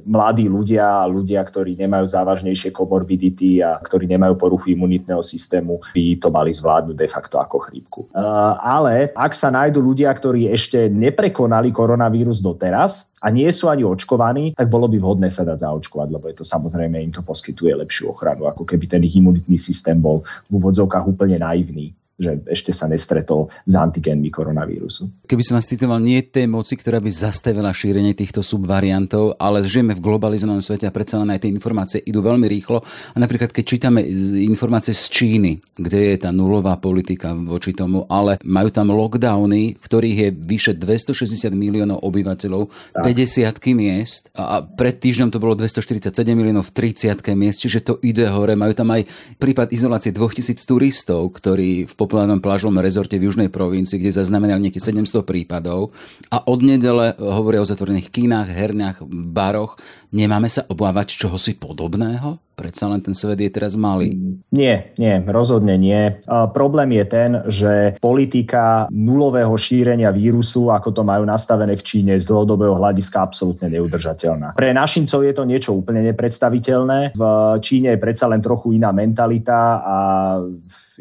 mladí 0.07 0.49
ľudia, 0.49 1.05
ľudia, 1.05 1.45
ktorí 1.45 1.77
nemajú 1.77 2.05
závažnejšie 2.09 2.73
komorbidity 2.73 3.61
a 3.61 3.77
ktorí 3.77 4.09
nemajú 4.09 4.33
poruchy 4.39 4.73
imunitného 4.73 5.21
systému, 5.21 5.83
by 5.93 6.17
to 6.17 6.27
mali 6.33 6.51
zvládnuť 6.51 6.95
de 6.97 7.07
facto 7.07 7.37
ako 7.37 7.69
chrípku. 7.69 8.09
Ale 8.61 9.13
ak 9.13 9.33
sa 9.37 9.53
nájdú 9.53 9.79
ľudia, 9.83 10.09
ktorí 10.09 10.49
ešte 10.49 10.89
neprekonali 10.89 11.69
koronavírus 11.69 12.41
doteraz, 12.41 13.05
a 13.21 13.29
nie 13.29 13.45
sú 13.53 13.69
ani 13.69 13.85
očkovaní, 13.85 14.57
tak 14.57 14.65
bolo 14.65 14.89
by 14.89 14.97
vhodné 14.97 15.29
sa 15.29 15.45
dať 15.45 15.61
zaočkovať, 15.61 16.09
lebo 16.09 16.25
je 16.25 16.41
to 16.41 16.45
samozrejme 16.45 16.97
im 16.97 17.13
to 17.13 17.21
poskytuje 17.21 17.69
lepšiu 17.77 18.09
ochranu, 18.17 18.49
ako 18.49 18.65
keby 18.65 18.89
ten 18.89 19.05
ich 19.05 19.13
imunitný 19.13 19.61
systém 19.61 20.01
bol 20.01 20.25
v 20.49 20.57
úvodzovkách 20.57 21.05
úplne 21.05 21.37
naivný 21.37 21.93
že 22.21 22.37
ešte 22.45 22.69
sa 22.69 22.85
nestretol 22.85 23.49
s 23.65 23.73
antigénmi 23.73 24.29
koronavírusu. 24.29 25.25
Keby 25.25 25.41
som 25.41 25.57
vás 25.57 25.65
citoval, 25.65 25.97
nie 25.97 26.21
tej 26.21 26.45
moci, 26.45 26.77
ktorá 26.77 27.01
by 27.01 27.09
zastavila 27.09 27.73
šírenie 27.73 28.13
týchto 28.13 28.45
subvariantov, 28.45 29.41
ale 29.41 29.65
žijeme 29.65 29.97
v 29.97 30.03
globalizovanom 30.05 30.61
svete 30.61 30.85
a 30.85 30.93
predsa 30.93 31.17
len 31.17 31.33
aj 31.33 31.41
tie 31.41 31.49
informácie 31.49 31.99
idú 32.05 32.21
veľmi 32.21 32.45
rýchlo. 32.45 32.85
A 32.85 33.17
napríklad, 33.17 33.49
keď 33.49 33.63
čítame 33.65 34.05
informácie 34.45 34.93
z 34.93 35.09
Číny, 35.09 35.51
kde 35.73 36.13
je 36.13 36.17
tá 36.21 36.29
nulová 36.29 36.77
politika 36.77 37.33
voči 37.33 37.73
tomu, 37.73 38.05
ale 38.05 38.37
majú 38.45 38.69
tam 38.69 38.93
lockdowny, 38.93 39.81
v 39.81 39.81
ktorých 39.81 40.17
je 40.21 40.29
vyše 40.29 40.71
260 40.77 41.49
miliónov 41.57 42.05
obyvateľov, 42.05 42.69
tak. 43.01 43.17
50 43.17 43.73
miest 43.73 44.29
a 44.37 44.61
pred 44.61 44.99
týždňom 44.99 45.33
to 45.33 45.41
bolo 45.41 45.57
247 45.57 46.13
miliónov 46.37 46.69
v 46.69 46.93
30 46.93 47.17
miest, 47.33 47.65
čiže 47.65 47.79
to 47.81 47.93
ide 48.05 48.27
hore. 48.29 48.53
Majú 48.53 48.73
tam 48.77 48.93
aj 48.93 49.07
prípad 49.39 49.73
izolácie 49.73 50.13
2000 50.13 50.59
turistov, 50.67 51.31
ktorí 51.33 51.87
v 51.87 51.93
populárnom 52.11 52.43
plážovom 52.43 52.83
rezorte 52.83 53.15
v 53.15 53.31
južnej 53.31 53.47
provincii, 53.47 53.95
kde 53.95 54.19
zaznamenali 54.19 54.67
nejakých 54.67 54.91
700 54.91 55.23
prípadov. 55.23 55.95
A 56.27 56.43
od 56.43 56.59
nedele 56.59 57.15
hovoria 57.15 57.63
o 57.63 57.69
zatvorených 57.71 58.11
kínach, 58.11 58.51
herniach, 58.51 58.99
baroch. 59.07 59.79
Nemáme 60.11 60.51
sa 60.51 60.67
obávať 60.67 61.15
čohosi 61.15 61.55
podobného? 61.55 62.50
Predsa 62.55 62.91
len 62.91 63.01
ten 63.01 63.15
svet 63.17 63.39
je 63.41 63.49
teraz 63.49 63.73
malý. 63.73 64.13
Nie, 64.53 64.93
nie, 65.01 65.17
rozhodne 65.25 65.79
nie. 65.79 66.19
A 66.29 66.45
problém 66.51 66.93
je 66.93 67.05
ten, 67.07 67.29
že 67.49 67.73
politika 67.97 68.85
nulového 68.91 69.55
šírenia 69.57 70.13
vírusu, 70.13 70.69
ako 70.69 70.93
to 70.93 71.01
majú 71.01 71.25
nastavené 71.25 71.73
v 71.79 71.83
Číne, 71.83 72.13
z 72.19 72.27
dlhodobého 72.27 72.77
hľadiska 72.77 73.17
absolútne 73.23 73.71
neudržateľná. 73.71 74.53
Pre 74.59 74.69
našincov 74.75 75.19
je 75.25 75.33
to 75.33 75.43
niečo 75.47 75.71
úplne 75.73 76.05
nepredstaviteľné. 76.11 77.17
V 77.17 77.23
Číne 77.65 77.95
je 77.95 78.03
predsa 78.03 78.29
len 78.29 78.43
trochu 78.43 78.77
iná 78.77 78.93
mentalita 78.93 79.81
a 79.81 79.97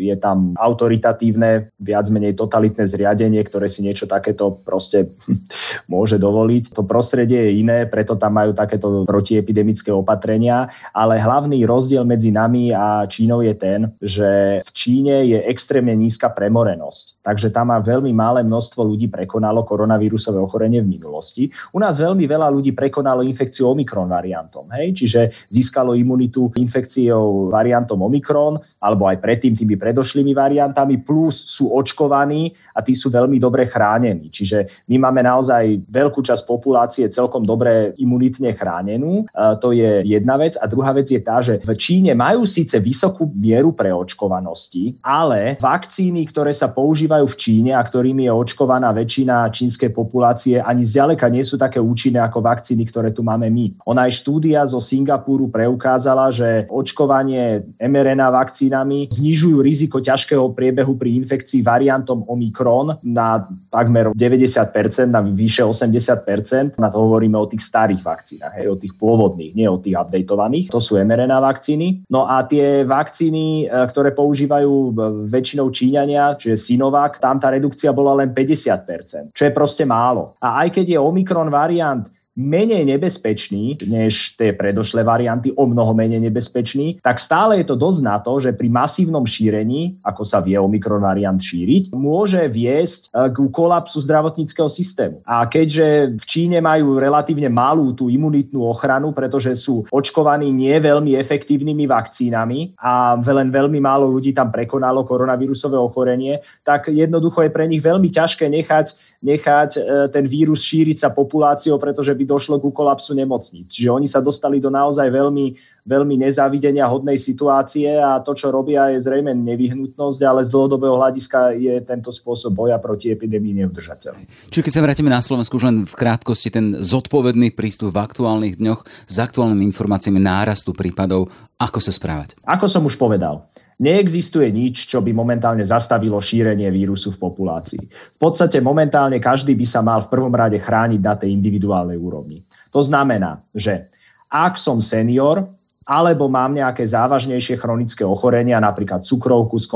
je 0.00 0.16
tam 0.16 0.57
autoritatívne, 0.57 1.69
viac 1.76 2.09
menej 2.09 2.33
totalitné 2.40 2.88
zriadenie, 2.88 3.45
ktoré 3.45 3.69
si 3.69 3.85
niečo 3.85 4.09
takéto 4.09 4.57
proste 4.64 5.12
môže 5.92 6.16
dovoliť. 6.16 6.73
To 6.73 6.88
prostredie 6.88 7.52
je 7.52 7.61
iné, 7.61 7.85
preto 7.85 8.16
tam 8.16 8.40
majú 8.40 8.57
takéto 8.57 9.04
protiepidemické 9.04 9.92
opatrenia, 9.92 10.73
ale 10.97 11.21
hlavný 11.50 11.66
rozdiel 11.66 12.04
medzi 12.07 12.30
nami 12.30 12.71
a 12.71 13.04
Čínou 13.11 13.42
je 13.42 13.54
ten, 13.59 13.90
že 13.99 14.62
v 14.62 14.71
Číne 14.71 15.26
je 15.26 15.42
extrémne 15.50 15.90
nízka 15.99 16.30
premorenosť. 16.30 17.26
Takže 17.26 17.50
tam 17.50 17.75
má 17.75 17.83
veľmi 17.83 18.14
malé 18.14 18.47
množstvo 18.47 18.87
ľudí 18.87 19.11
prekonalo 19.11 19.66
koronavírusové 19.66 20.38
ochorenie 20.38 20.78
v 20.78 20.95
minulosti. 20.95 21.50
U 21.75 21.83
nás 21.83 21.99
veľmi 21.99 22.23
veľa 22.23 22.49
ľudí 22.54 22.71
prekonalo 22.71 23.26
infekciu 23.26 23.66
Omikron 23.75 24.07
variantom, 24.07 24.71
hej? 24.71 24.95
čiže 24.95 25.50
získalo 25.50 25.99
imunitu 25.99 26.54
infekciou 26.54 27.50
variantom 27.50 27.99
Omikron, 28.07 28.62
alebo 28.78 29.11
aj 29.11 29.19
predtým 29.19 29.59
tými 29.59 29.75
pre 29.75 29.90
predošlými 29.90 30.30
variantami, 30.30 31.02
plus 31.02 31.35
sú 31.50 31.75
očkovaní 31.75 32.54
a 32.78 32.80
tí 32.87 32.95
sú 32.95 33.11
veľmi 33.11 33.42
dobre 33.42 33.66
chránení. 33.66 34.30
Čiže 34.30 34.87
my 34.87 35.02
máme 35.02 35.26
naozaj 35.26 35.83
veľkú 35.90 36.23
časť 36.23 36.47
populácie 36.47 37.11
celkom 37.11 37.42
dobre 37.42 37.90
imunitne 37.99 38.54
chránenú. 38.54 39.26
E, 39.26 39.59
to 39.59 39.75
je 39.75 40.07
jedna 40.07 40.38
vec. 40.38 40.54
A 40.62 40.71
druhá 40.71 40.95
vec 40.95 41.11
je 41.11 41.19
tá, 41.19 41.29
že 41.38 41.62
v 41.62 41.70
Číne 41.78 42.18
majú 42.18 42.42
síce 42.42 42.82
vysokú 42.82 43.30
mieru 43.30 43.70
preočkovanosti, 43.70 44.99
ale 45.06 45.54
vakcíny, 45.62 46.26
ktoré 46.26 46.50
sa 46.50 46.75
používajú 46.75 47.30
v 47.30 47.38
Číne 47.38 47.72
a 47.78 47.82
ktorými 47.87 48.26
je 48.26 48.32
očkovaná 48.34 48.90
väčšina 48.90 49.46
čínskej 49.54 49.94
populácie, 49.94 50.58
ani 50.58 50.82
zďaleka 50.82 51.30
nie 51.30 51.46
sú 51.46 51.60
také 51.60 51.78
účinné 51.78 52.18
ako 52.25 52.40
vakcíny, 52.40 52.88
ktoré 52.88 53.12
tu 53.12 53.20
máme 53.20 53.46
my. 53.52 53.84
Ona 53.87 54.08
aj 54.08 54.25
štúdia 54.25 54.64
zo 54.64 54.80
Singapuru 54.80 55.52
preukázala, 55.52 56.32
že 56.32 56.64
očkovanie 56.72 57.68
mRNA 57.76 58.32
vakcínami 58.32 59.12
znižujú 59.12 59.60
riziko 59.60 60.00
ťažkého 60.00 60.56
priebehu 60.56 60.96
pri 60.96 61.20
infekcii 61.20 61.60
variantom 61.60 62.25
Omikron 62.25 62.96
na 63.04 63.44
takmer 63.68 64.16
90%, 64.16 65.12
na 65.12 65.20
vyše 65.20 65.60
80%. 65.60 66.80
Na 66.80 66.88
to 66.88 66.99
hovoríme 67.04 67.37
o 67.37 67.44
tých 67.44 67.60
starých 67.60 68.00
vakcínach, 68.00 68.56
hej, 68.56 68.72
o 68.72 68.80
tých 68.80 68.96
pôvodných, 68.96 69.52
nie 69.52 69.68
o 69.68 69.76
tých 69.76 69.99
updatovaných. 69.99 70.72
To 70.72 70.80
sú 70.80 70.96
mRNA 70.96 71.19
vakcíny. 71.28 72.08
No 72.08 72.24
a 72.24 72.46
tie 72.48 72.86
vakcíny, 72.88 73.66
e, 73.66 73.76
ktoré 73.90 74.16
používajú 74.16 74.72
e, 74.72 74.92
väčšinou 75.28 75.68
Číňania, 75.68 76.38
čiže 76.40 76.56
Sinovac, 76.56 77.20
tam 77.20 77.36
tá 77.36 77.52
redukcia 77.52 77.92
bola 77.92 78.24
len 78.24 78.32
50%, 78.32 79.36
čo 79.36 79.42
je 79.44 79.52
proste 79.52 79.84
málo. 79.84 80.38
A 80.40 80.64
aj 80.64 80.80
keď 80.80 80.96
je 80.96 80.98
Omikron 81.02 81.50
variant 81.52 82.06
menej 82.40 82.88
nebezpečný 82.88 83.85
než 83.85 84.40
tie 84.40 84.56
predošlé 84.56 85.04
varianty, 85.04 85.52
o 85.52 85.68
mnoho 85.68 85.92
menej 85.92 86.25
nebezpečný, 86.32 87.04
tak 87.04 87.20
stále 87.20 87.61
je 87.61 87.68
to 87.68 87.76
dosť 87.76 88.00
na 88.00 88.16
to, 88.25 88.40
že 88.40 88.56
pri 88.56 88.73
masívnom 88.73 89.28
šírení, 89.28 90.00
ako 90.00 90.25
sa 90.25 90.40
vie 90.40 90.56
Omikron 90.56 91.04
variant 91.04 91.37
šíriť, 91.37 91.92
môže 91.92 92.40
viesť 92.49 93.12
eh, 93.12 93.28
k 93.28 93.37
kolapsu 93.52 94.00
zdravotníckého 94.00 94.73
systému. 94.73 95.20
A 95.28 95.44
keďže 95.44 96.16
v 96.16 96.25
Číne 96.25 96.59
majú 96.64 96.97
relatívne 96.97 97.52
malú 97.52 97.92
tú 97.92 98.09
imunitnú 98.09 98.64
ochranu, 98.64 99.12
pretože 99.12 99.52
sú 99.61 99.85
očkovaní 99.92 100.49
nie 100.49 100.73
veľmi 100.80 101.18
efektívnymi 101.20 101.85
vakcínami 101.85 102.80
a 102.80 103.20
len 103.20 103.52
veľmi 103.52 103.78
málo 103.82 104.09
ľudí 104.09 104.32
tam 104.32 104.49
prekonalo 104.49 105.04
koronavírusové 105.04 105.76
ochorenie, 105.76 106.40
tak 106.64 106.88
jednoducho 106.88 107.44
je 107.44 107.50
pre 107.52 107.68
nich 107.68 107.85
veľmi 107.85 108.09
ťažké 108.09 108.49
nechať, 108.49 108.87
nechať 109.20 109.70
eh, 109.76 109.82
ten 110.09 110.25
vírus 110.25 110.64
šíriť 110.64 110.97
sa 110.97 111.09
populáciou, 111.12 111.76
pretože 111.76 112.14
by 112.14 112.29
došlo 112.30 112.62
ku 112.62 112.70
kolapsu 112.70 113.18
nemocníc. 113.18 113.75
Čiže 113.75 113.90
oni 113.90 114.06
sa 114.06 114.22
dostali 114.22 114.62
do 114.62 114.70
naozaj 114.70 115.10
veľmi, 115.10 115.58
veľmi 115.82 116.14
nezávidenia 116.22 116.87
hodnej 116.87 117.18
situácie 117.18 117.90
a 117.99 118.22
to, 118.22 118.38
čo 118.38 118.54
robia, 118.54 118.94
je 118.94 119.02
zrejme 119.02 119.34
nevyhnutnosť, 119.34 120.20
ale 120.22 120.46
z 120.46 120.54
dlhodobého 120.54 120.94
hľadiska 120.94 121.58
je 121.58 121.75
tento 121.82 122.14
spôsob 122.14 122.54
boja 122.54 122.78
proti 122.78 123.10
epidémii 123.10 123.66
neudržateľný. 123.66 124.30
Čiže 124.54 124.62
keď 124.62 124.72
sa 124.78 124.84
vrátime 124.87 125.10
na 125.10 125.18
Slovensku, 125.18 125.58
už 125.58 125.66
len 125.66 125.82
v 125.82 125.94
krátkosti 125.99 126.54
ten 126.54 126.78
zodpovedný 126.78 127.50
prístup 127.50 127.90
v 127.90 127.99
aktuálnych 127.99 128.62
dňoch 128.62 128.87
s 128.87 129.16
aktuálnymi 129.18 129.66
informáciami 129.66 130.22
nárastu 130.22 130.70
prípadov, 130.70 131.26
ako 131.58 131.82
sa 131.82 131.90
správať? 131.90 132.38
Ako 132.46 132.70
som 132.70 132.87
už 132.87 132.94
povedal, 132.94 133.50
Neexistuje 133.80 134.52
nič, 134.52 134.92
čo 134.92 135.00
by 135.00 135.16
momentálne 135.16 135.64
zastavilo 135.64 136.20
šírenie 136.20 136.68
vírusu 136.68 137.16
v 137.16 137.32
populácii. 137.32 137.82
V 137.88 138.18
podstate 138.20 138.60
momentálne 138.60 139.16
každý 139.16 139.56
by 139.56 139.66
sa 139.66 139.80
mal 139.80 140.04
v 140.04 140.12
prvom 140.12 140.37
rade 140.37 140.60
chrániť 140.60 141.00
na 141.00 141.16
tej 141.16 141.32
individuálnej 141.32 141.96
úrovni. 141.96 142.44
To 142.76 142.84
znamená, 142.84 143.40
že 143.56 143.88
ak 144.28 144.60
som 144.60 144.84
senior, 144.84 145.49
alebo 145.88 146.28
mám 146.28 146.52
nejaké 146.52 146.84
závažnejšie 146.84 147.56
chronické 147.56 148.04
ochorenia, 148.04 148.60
napríklad 148.60 149.00
cukrovku 149.00 149.56
s, 149.56 149.66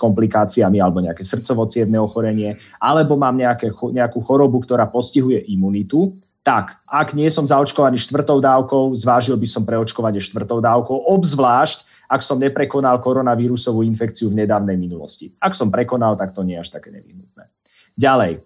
komplikáciami 0.00 0.80
alebo 0.80 1.04
nejaké 1.04 1.20
srdcovo 1.20 1.68
ochorenie, 2.00 2.56
alebo 2.80 3.14
mám 3.20 3.36
nejaké, 3.36 3.70
nejakú 3.70 4.24
chorobu, 4.24 4.64
ktorá 4.64 4.88
postihuje 4.88 5.46
imunitu, 5.52 6.16
tak 6.40 6.80
ak 6.88 7.12
nie 7.12 7.28
som 7.28 7.44
zaočkovaný 7.44 8.00
štvrtou 8.00 8.40
dávkou, 8.40 8.96
zvážil 8.96 9.36
by 9.36 9.48
som 9.48 9.62
preočkovanie 9.68 10.24
štvrtou 10.24 10.64
dávkou, 10.64 11.08
obzvlášť 11.08 11.84
ak 12.10 12.26
som 12.26 12.42
neprekonal 12.42 12.98
koronavírusovú 12.98 13.86
infekciu 13.86 14.34
v 14.34 14.42
nedávnej 14.42 14.74
minulosti. 14.74 15.30
Ak 15.38 15.54
som 15.54 15.70
prekonal, 15.70 16.18
tak 16.18 16.34
to 16.34 16.42
nie 16.42 16.58
je 16.58 16.62
až 16.66 16.70
také 16.74 16.90
nevyhnutné. 16.90 17.46
Ďalej, 17.94 18.32
e, 18.34 18.40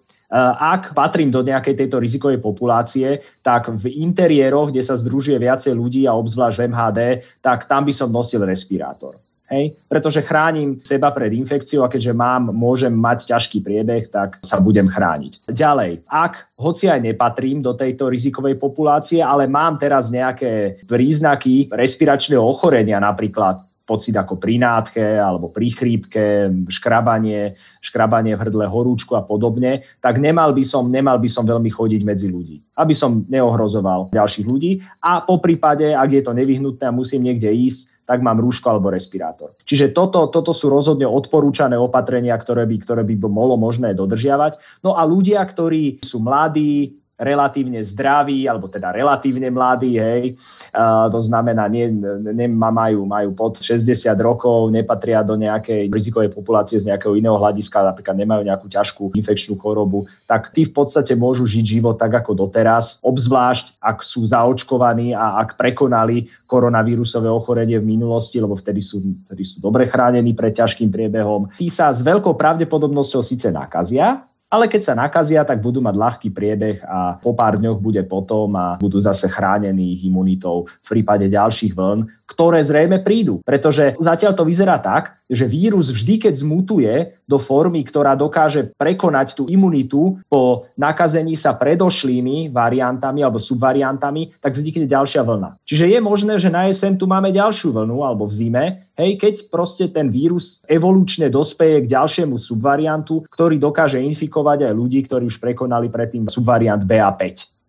ak 0.61 0.93
patrím 0.93 1.33
do 1.33 1.41
nejakej 1.41 1.73
tejto 1.73 1.97
rizikovej 1.97 2.37
populácie, 2.45 3.25
tak 3.41 3.73
v 3.73 3.89
interiéroch, 3.89 4.69
kde 4.69 4.85
sa 4.85 4.93
združuje 4.93 5.41
viacej 5.41 5.73
ľudí 5.73 6.05
a 6.05 6.13
obzvlášť 6.13 6.57
v 6.61 6.65
MHD, 6.69 6.99
tak 7.41 7.65
tam 7.65 7.89
by 7.89 7.93
som 7.93 8.13
nosil 8.13 8.45
respirátor. 8.45 9.17
Hej? 9.49 9.77
Pretože 9.85 10.25
chránim 10.25 10.81
seba 10.81 11.13
pred 11.13 11.29
infekciou 11.33 11.85
a 11.85 11.91
keďže 11.91 12.17
mám, 12.17 12.49
môžem 12.49 12.93
mať 12.93 13.29
ťažký 13.35 13.61
priebeh, 13.61 14.09
tak 14.09 14.41
sa 14.41 14.57
budem 14.57 14.89
chrániť. 14.89 15.45
Ďalej, 15.45 16.05
ak 16.09 16.57
hoci 16.57 16.89
aj 16.89 17.05
nepatrím 17.05 17.61
do 17.61 17.77
tejto 17.77 18.09
rizikovej 18.09 18.57
populácie, 18.57 19.21
ale 19.21 19.45
mám 19.45 19.77
teraz 19.77 20.09
nejaké 20.09 20.81
príznaky 20.89 21.69
respiračného 21.69 22.41
ochorenia, 22.41 22.97
napríklad 22.97 23.61
pocit 23.85 24.17
ako 24.17 24.41
pri 24.41 24.57
nádche 24.57 25.21
alebo 25.21 25.53
pri 25.53 25.69
chrípke, 25.69 26.49
škrabanie, 26.67 27.53
škrabanie 27.79 28.33
v 28.33 28.41
hrdle, 28.41 28.65
horúčku 28.65 29.13
a 29.13 29.21
podobne, 29.21 29.85
tak 30.01 30.17
nemal 30.17 30.51
by 30.57 30.65
som, 30.65 30.89
nemal 30.89 31.21
by 31.21 31.29
som 31.29 31.45
veľmi 31.45 31.69
chodiť 31.69 32.01
medzi 32.01 32.27
ľudí, 32.27 32.65
aby 32.81 32.97
som 32.97 33.23
neohrozoval 33.29 34.09
ďalších 34.17 34.45
ľudí 34.49 34.81
a 35.05 35.21
po 35.21 35.37
prípade, 35.37 35.93
ak 35.93 36.09
je 36.09 36.21
to 36.25 36.33
nevyhnutné 36.33 36.89
a 36.89 36.93
musím 36.97 37.29
niekde 37.29 37.53
ísť, 37.53 37.94
tak 38.05 38.21
mám 38.21 38.37
rúško 38.37 38.69
alebo 38.69 38.93
respirátor. 38.93 39.57
Čiže 39.65 39.91
toto, 39.91 40.29
toto 40.29 40.53
sú 40.53 40.69
rozhodne 40.69 41.09
odporúčané 41.09 41.73
opatrenia, 41.77 42.37
ktoré 42.37 42.69
by, 42.69 42.77
ktoré 42.81 43.01
by 43.01 43.15
bolo 43.17 43.57
možné 43.57 43.97
dodržiavať. 43.97 44.81
No 44.85 44.93
a 44.93 45.05
ľudia, 45.05 45.41
ktorí 45.41 46.05
sú 46.05 46.21
mladí, 46.21 47.04
relatívne 47.15 47.79
zdraví, 47.79 48.43
alebo 48.43 48.67
teda 48.67 48.91
relatívne 48.91 49.47
mladí, 49.47 49.95
hej, 49.95 50.35
uh, 50.75 51.07
to 51.07 51.23
znamená, 51.23 51.71
nie, 51.71 51.87
nie, 52.35 52.47
majú, 52.51 53.07
majú 53.07 53.31
pod 53.31 53.63
60 53.63 53.87
rokov, 54.19 54.67
nepatria 54.75 55.23
do 55.23 55.39
nejakej 55.39 55.87
rizikovej 55.87 56.35
populácie 56.35 56.75
z 56.75 56.91
nejakého 56.91 57.15
iného 57.15 57.39
hľadiska, 57.39 57.87
napríklad 57.87 58.19
nemajú 58.19 58.41
nejakú 58.43 58.67
ťažkú 58.67 59.03
infekčnú 59.15 59.55
chorobu, 59.55 60.11
tak 60.27 60.51
tí 60.51 60.67
v 60.67 60.75
podstate 60.75 61.15
môžu 61.15 61.47
žiť 61.47 61.65
život 61.79 61.95
tak 61.95 62.11
ako 62.11 62.35
doteraz, 62.35 62.99
obzvlášť 62.99 63.79
ak 63.79 64.03
sú 64.03 64.27
zaočkovaní 64.27 65.15
a 65.15 65.39
ak 65.39 65.55
prekonali 65.55 66.27
koronavírusové 66.51 67.31
ochorenie 67.31 67.79
v 67.79 67.95
minulosti, 67.95 68.43
lebo 68.43 68.59
vtedy 68.59 68.83
sú, 68.83 68.99
vtedy 69.31 69.43
sú 69.47 69.63
dobre 69.63 69.87
chránení 69.87 70.35
pred 70.35 70.51
ťažkým 70.51 70.91
priebehom. 70.91 71.47
Tí 71.55 71.71
sa 71.71 71.95
s 71.95 72.03
veľkou 72.03 72.35
pravdepodobnosťou 72.35 73.21
síce 73.23 73.47
nakazia, 73.55 74.27
ale 74.49 74.69
keď 74.69 74.81
sa 74.81 74.93
nakazia, 74.93 75.41
tak 75.41 75.59
budú 75.59 75.81
mať 75.81 75.95
ľahký 75.97 76.29
priebeh 76.29 76.85
a 76.85 77.17
po 77.17 77.33
pár 77.33 77.57
dňoch 77.57 77.81
bude 77.81 78.01
potom 78.05 78.53
a 78.53 78.77
budú 78.77 79.01
zase 79.01 79.25
chránení 79.25 79.97
ich 79.97 80.05
imunitou 80.05 80.69
v 80.85 80.87
prípade 80.87 81.25
ďalších 81.27 81.73
vln, 81.73 82.05
ktoré 82.25 82.65
zrejme 82.65 83.05
prídu. 83.05 83.39
Pretože 83.45 83.93
zatiaľ 84.01 84.33
to 84.33 84.43
vyzerá 84.43 84.81
tak, 84.81 85.17
že 85.29 85.45
vírus 85.45 85.93
vždy, 85.93 86.29
keď 86.29 86.33
zmutuje 86.41 86.93
do 87.25 87.37
formy, 87.37 87.85
ktorá 87.85 88.13
dokáže 88.17 88.73
prekonať 88.77 89.37
tú 89.37 89.43
imunitu 89.49 90.21
po 90.29 90.69
nakazení 90.77 91.33
sa 91.37 91.57
predošlými 91.57 92.49
variantami 92.49 93.21
alebo 93.25 93.41
subvariantami, 93.41 94.41
tak 94.41 94.57
vznikne 94.57 94.85
ďalšia 94.89 95.25
vlna. 95.25 95.61
Čiže 95.65 95.85
je 95.89 95.99
možné, 96.01 96.33
že 96.37 96.53
na 96.53 96.69
jeseň 96.69 96.97
tu 96.97 97.05
máme 97.09 97.33
ďalšiu 97.33 97.73
vlnu 97.73 98.01
alebo 98.05 98.29
v 98.29 98.33
zime, 98.33 98.65
hej, 98.97 99.17
keď 99.17 99.49
proste 99.49 99.89
ten 99.89 100.09
vírus 100.09 100.61
evolučne 100.69 101.29
dospeje 101.29 101.85
k 101.85 101.91
ďalšiemu 101.93 102.37
subvariantu, 102.37 103.25
ktorý 103.29 103.57
dokáže 103.57 104.01
infikovať 104.01 104.69
aj 104.69 104.73
ľudí, 104.73 104.99
ktorí 105.05 105.29
už 105.29 105.41
prekonali 105.41 105.89
predtým 105.89 106.29
subvariant 106.29 106.81
BA5. 106.81 107.21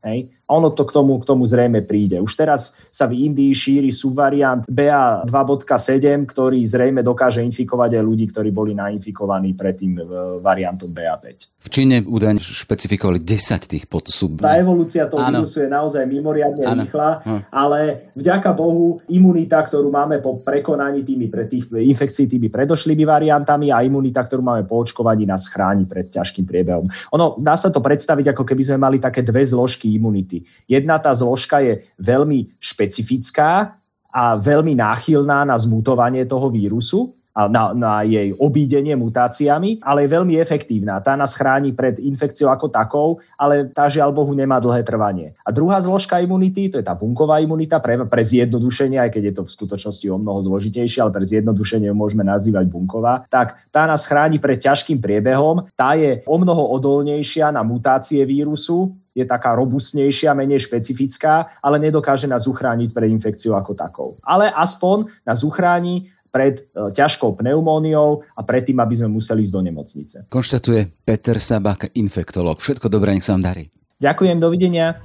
Hej. 0.06 0.35
A 0.46 0.54
ono 0.54 0.70
to 0.70 0.86
k 0.86 0.94
tomu, 0.94 1.18
k 1.18 1.26
tomu 1.26 1.42
zrejme 1.42 1.82
príde. 1.82 2.22
Už 2.22 2.38
teraz 2.38 2.70
sa 2.94 3.10
v 3.10 3.26
Indii 3.26 3.50
šíri 3.50 3.90
subvariant 3.90 4.62
BA2.7, 4.70 6.22
ktorý 6.22 6.62
zrejme 6.62 7.02
dokáže 7.02 7.42
infikovať 7.42 7.98
aj 7.98 8.04
ľudí, 8.06 8.30
ktorí 8.30 8.54
boli 8.54 8.70
nainfikovaní 8.78 9.58
predtým 9.58 9.98
variantom 10.38 10.94
BA5. 10.94 11.58
V 11.66 11.68
Číne 11.74 12.06
údajne 12.06 12.38
špecifikovali 12.38 13.18
10 13.18 13.66
tých 13.66 13.90
podsub. 13.90 14.38
Tá 14.38 14.54
evolúcia 14.54 15.10
toho 15.10 15.18
Áno. 15.18 15.42
vírusu 15.42 15.66
je 15.66 15.70
naozaj 15.70 16.06
mimoriadne 16.06 16.62
Áno. 16.62 16.86
rýchla, 16.86 17.10
hm. 17.26 17.40
ale 17.50 17.80
vďaka 18.14 18.54
Bohu 18.54 19.02
imunita, 19.10 19.58
ktorú 19.66 19.90
máme 19.90 20.22
po 20.22 20.38
prekonaní 20.46 21.02
tými 21.02 21.26
pre 21.26 21.50
tých 21.50 21.66
infekcií 21.74 22.30
tými 22.30 22.46
predošlými 22.54 23.02
variantami 23.02 23.74
a 23.74 23.82
imunita, 23.82 24.22
ktorú 24.22 24.46
máme 24.46 24.62
po 24.62 24.78
očkovaní, 24.86 25.26
nás 25.26 25.50
chráni 25.50 25.90
pred 25.90 26.06
ťažkým 26.06 26.46
priebehom. 26.46 26.86
Ono, 27.18 27.34
dá 27.42 27.58
sa 27.58 27.74
to 27.74 27.82
predstaviť, 27.82 28.30
ako 28.30 28.46
keby 28.46 28.62
sme 28.62 28.78
mali 28.78 29.02
také 29.02 29.26
dve 29.26 29.42
zložky 29.42 29.90
imunity 29.90 30.35
imunity. 30.36 30.64
Jedna 30.68 30.98
tá 31.00 31.14
zložka 31.14 31.64
je 31.64 31.80
veľmi 32.02 32.60
špecifická 32.60 33.76
a 34.12 34.22
veľmi 34.36 34.76
náchylná 34.76 35.44
na 35.48 35.56
zmutovanie 35.56 36.24
toho 36.28 36.48
vírusu 36.52 37.15
na, 37.44 37.76
na 37.76 38.00
jej 38.00 38.32
obídenie 38.40 38.96
mutáciami, 38.96 39.84
ale 39.84 40.08
je 40.08 40.14
veľmi 40.16 40.40
efektívna. 40.40 41.04
Tá 41.04 41.12
nás 41.12 41.36
chráni 41.36 41.76
pred 41.76 42.00
infekciou 42.00 42.48
ako 42.48 42.72
takou, 42.72 43.20
ale 43.36 43.68
tá 43.76 43.92
žiaľ 43.92 44.16
Bohu 44.16 44.32
nemá 44.32 44.56
dlhé 44.56 44.88
trvanie. 44.88 45.36
A 45.44 45.52
druhá 45.52 45.76
zložka 45.84 46.16
imunity, 46.24 46.72
to 46.72 46.80
je 46.80 46.86
tá 46.88 46.96
bunková 46.96 47.44
imunita, 47.44 47.76
pre, 47.84 48.00
pre 48.08 48.24
zjednodušenie, 48.24 48.96
aj 48.96 49.12
keď 49.12 49.22
je 49.28 49.34
to 49.36 49.42
v 49.44 49.52
skutočnosti 49.52 50.06
o 50.08 50.16
mnoho 50.16 50.40
zložitejšie, 50.48 51.04
ale 51.04 51.12
pre 51.12 51.28
zjednodušenie 51.28 51.92
môžeme 51.92 52.24
nazývať 52.24 52.72
bunková, 52.72 53.28
tak 53.28 53.60
tá 53.68 53.84
nás 53.84 54.08
chráni 54.08 54.40
pred 54.40 54.56
ťažkým 54.56 55.04
priebehom, 55.04 55.68
tá 55.76 55.92
je 55.92 56.24
o 56.24 56.36
mnoho 56.40 56.72
odolnejšia 56.80 57.52
na 57.52 57.60
mutácie 57.60 58.24
vírusu, 58.24 58.96
je 59.16 59.24
taká 59.24 59.56
robustnejšia, 59.56 60.36
menej 60.36 60.68
špecifická, 60.68 61.48
ale 61.64 61.80
nedokáže 61.80 62.28
nás 62.28 62.44
uchrániť 62.44 62.92
pred 62.92 63.08
infekciou 63.08 63.56
ako 63.56 63.72
takou. 63.72 64.08
Ale 64.20 64.52
aspoň 64.52 65.08
nás 65.24 65.40
uchráni 65.40 66.12
pred 66.36 66.60
e, 66.60 66.92
ťažkou 66.92 67.40
pneumóniou 67.40 68.20
a 68.36 68.40
predtým, 68.44 68.76
aby 68.76 69.00
sme 69.00 69.08
museli 69.08 69.48
ísť 69.48 69.54
do 69.56 69.62
nemocnice. 69.64 70.16
Konštatuje 70.28 70.92
Peter 71.08 71.40
Sabak, 71.40 71.96
infektolog. 71.96 72.60
Všetko 72.60 72.92
dobré, 72.92 73.16
nech 73.16 73.24
sa 73.24 73.32
vám 73.40 73.48
darí. 73.48 73.72
Ďakujem, 74.04 74.36
dovidenia. 74.36 75.00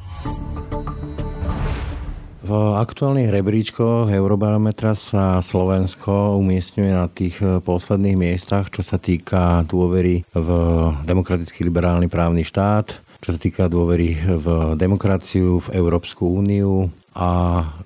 V 2.41 2.51
aktuálnych 2.75 3.31
rebríčkoch 3.31 4.11
Eurobarometra 4.11 4.91
sa 4.91 5.39
Slovensko 5.39 6.35
umiestňuje 6.35 6.91
na 6.91 7.07
tých 7.07 7.39
e, 7.39 7.63
posledných 7.63 8.19
miestach, 8.19 8.67
čo 8.67 8.83
sa 8.83 8.99
týka 8.99 9.63
dôvery 9.63 10.27
v 10.35 10.49
demokratický 11.07 11.63
liberálny 11.63 12.11
právny 12.11 12.43
štát, 12.43 12.99
čo 13.23 13.29
sa 13.31 13.39
týka 13.39 13.71
dôvery 13.71 14.19
v 14.19 14.75
demokraciu, 14.75 15.63
v 15.63 15.79
Európsku 15.79 16.27
úniu 16.27 16.91
a 17.11 17.27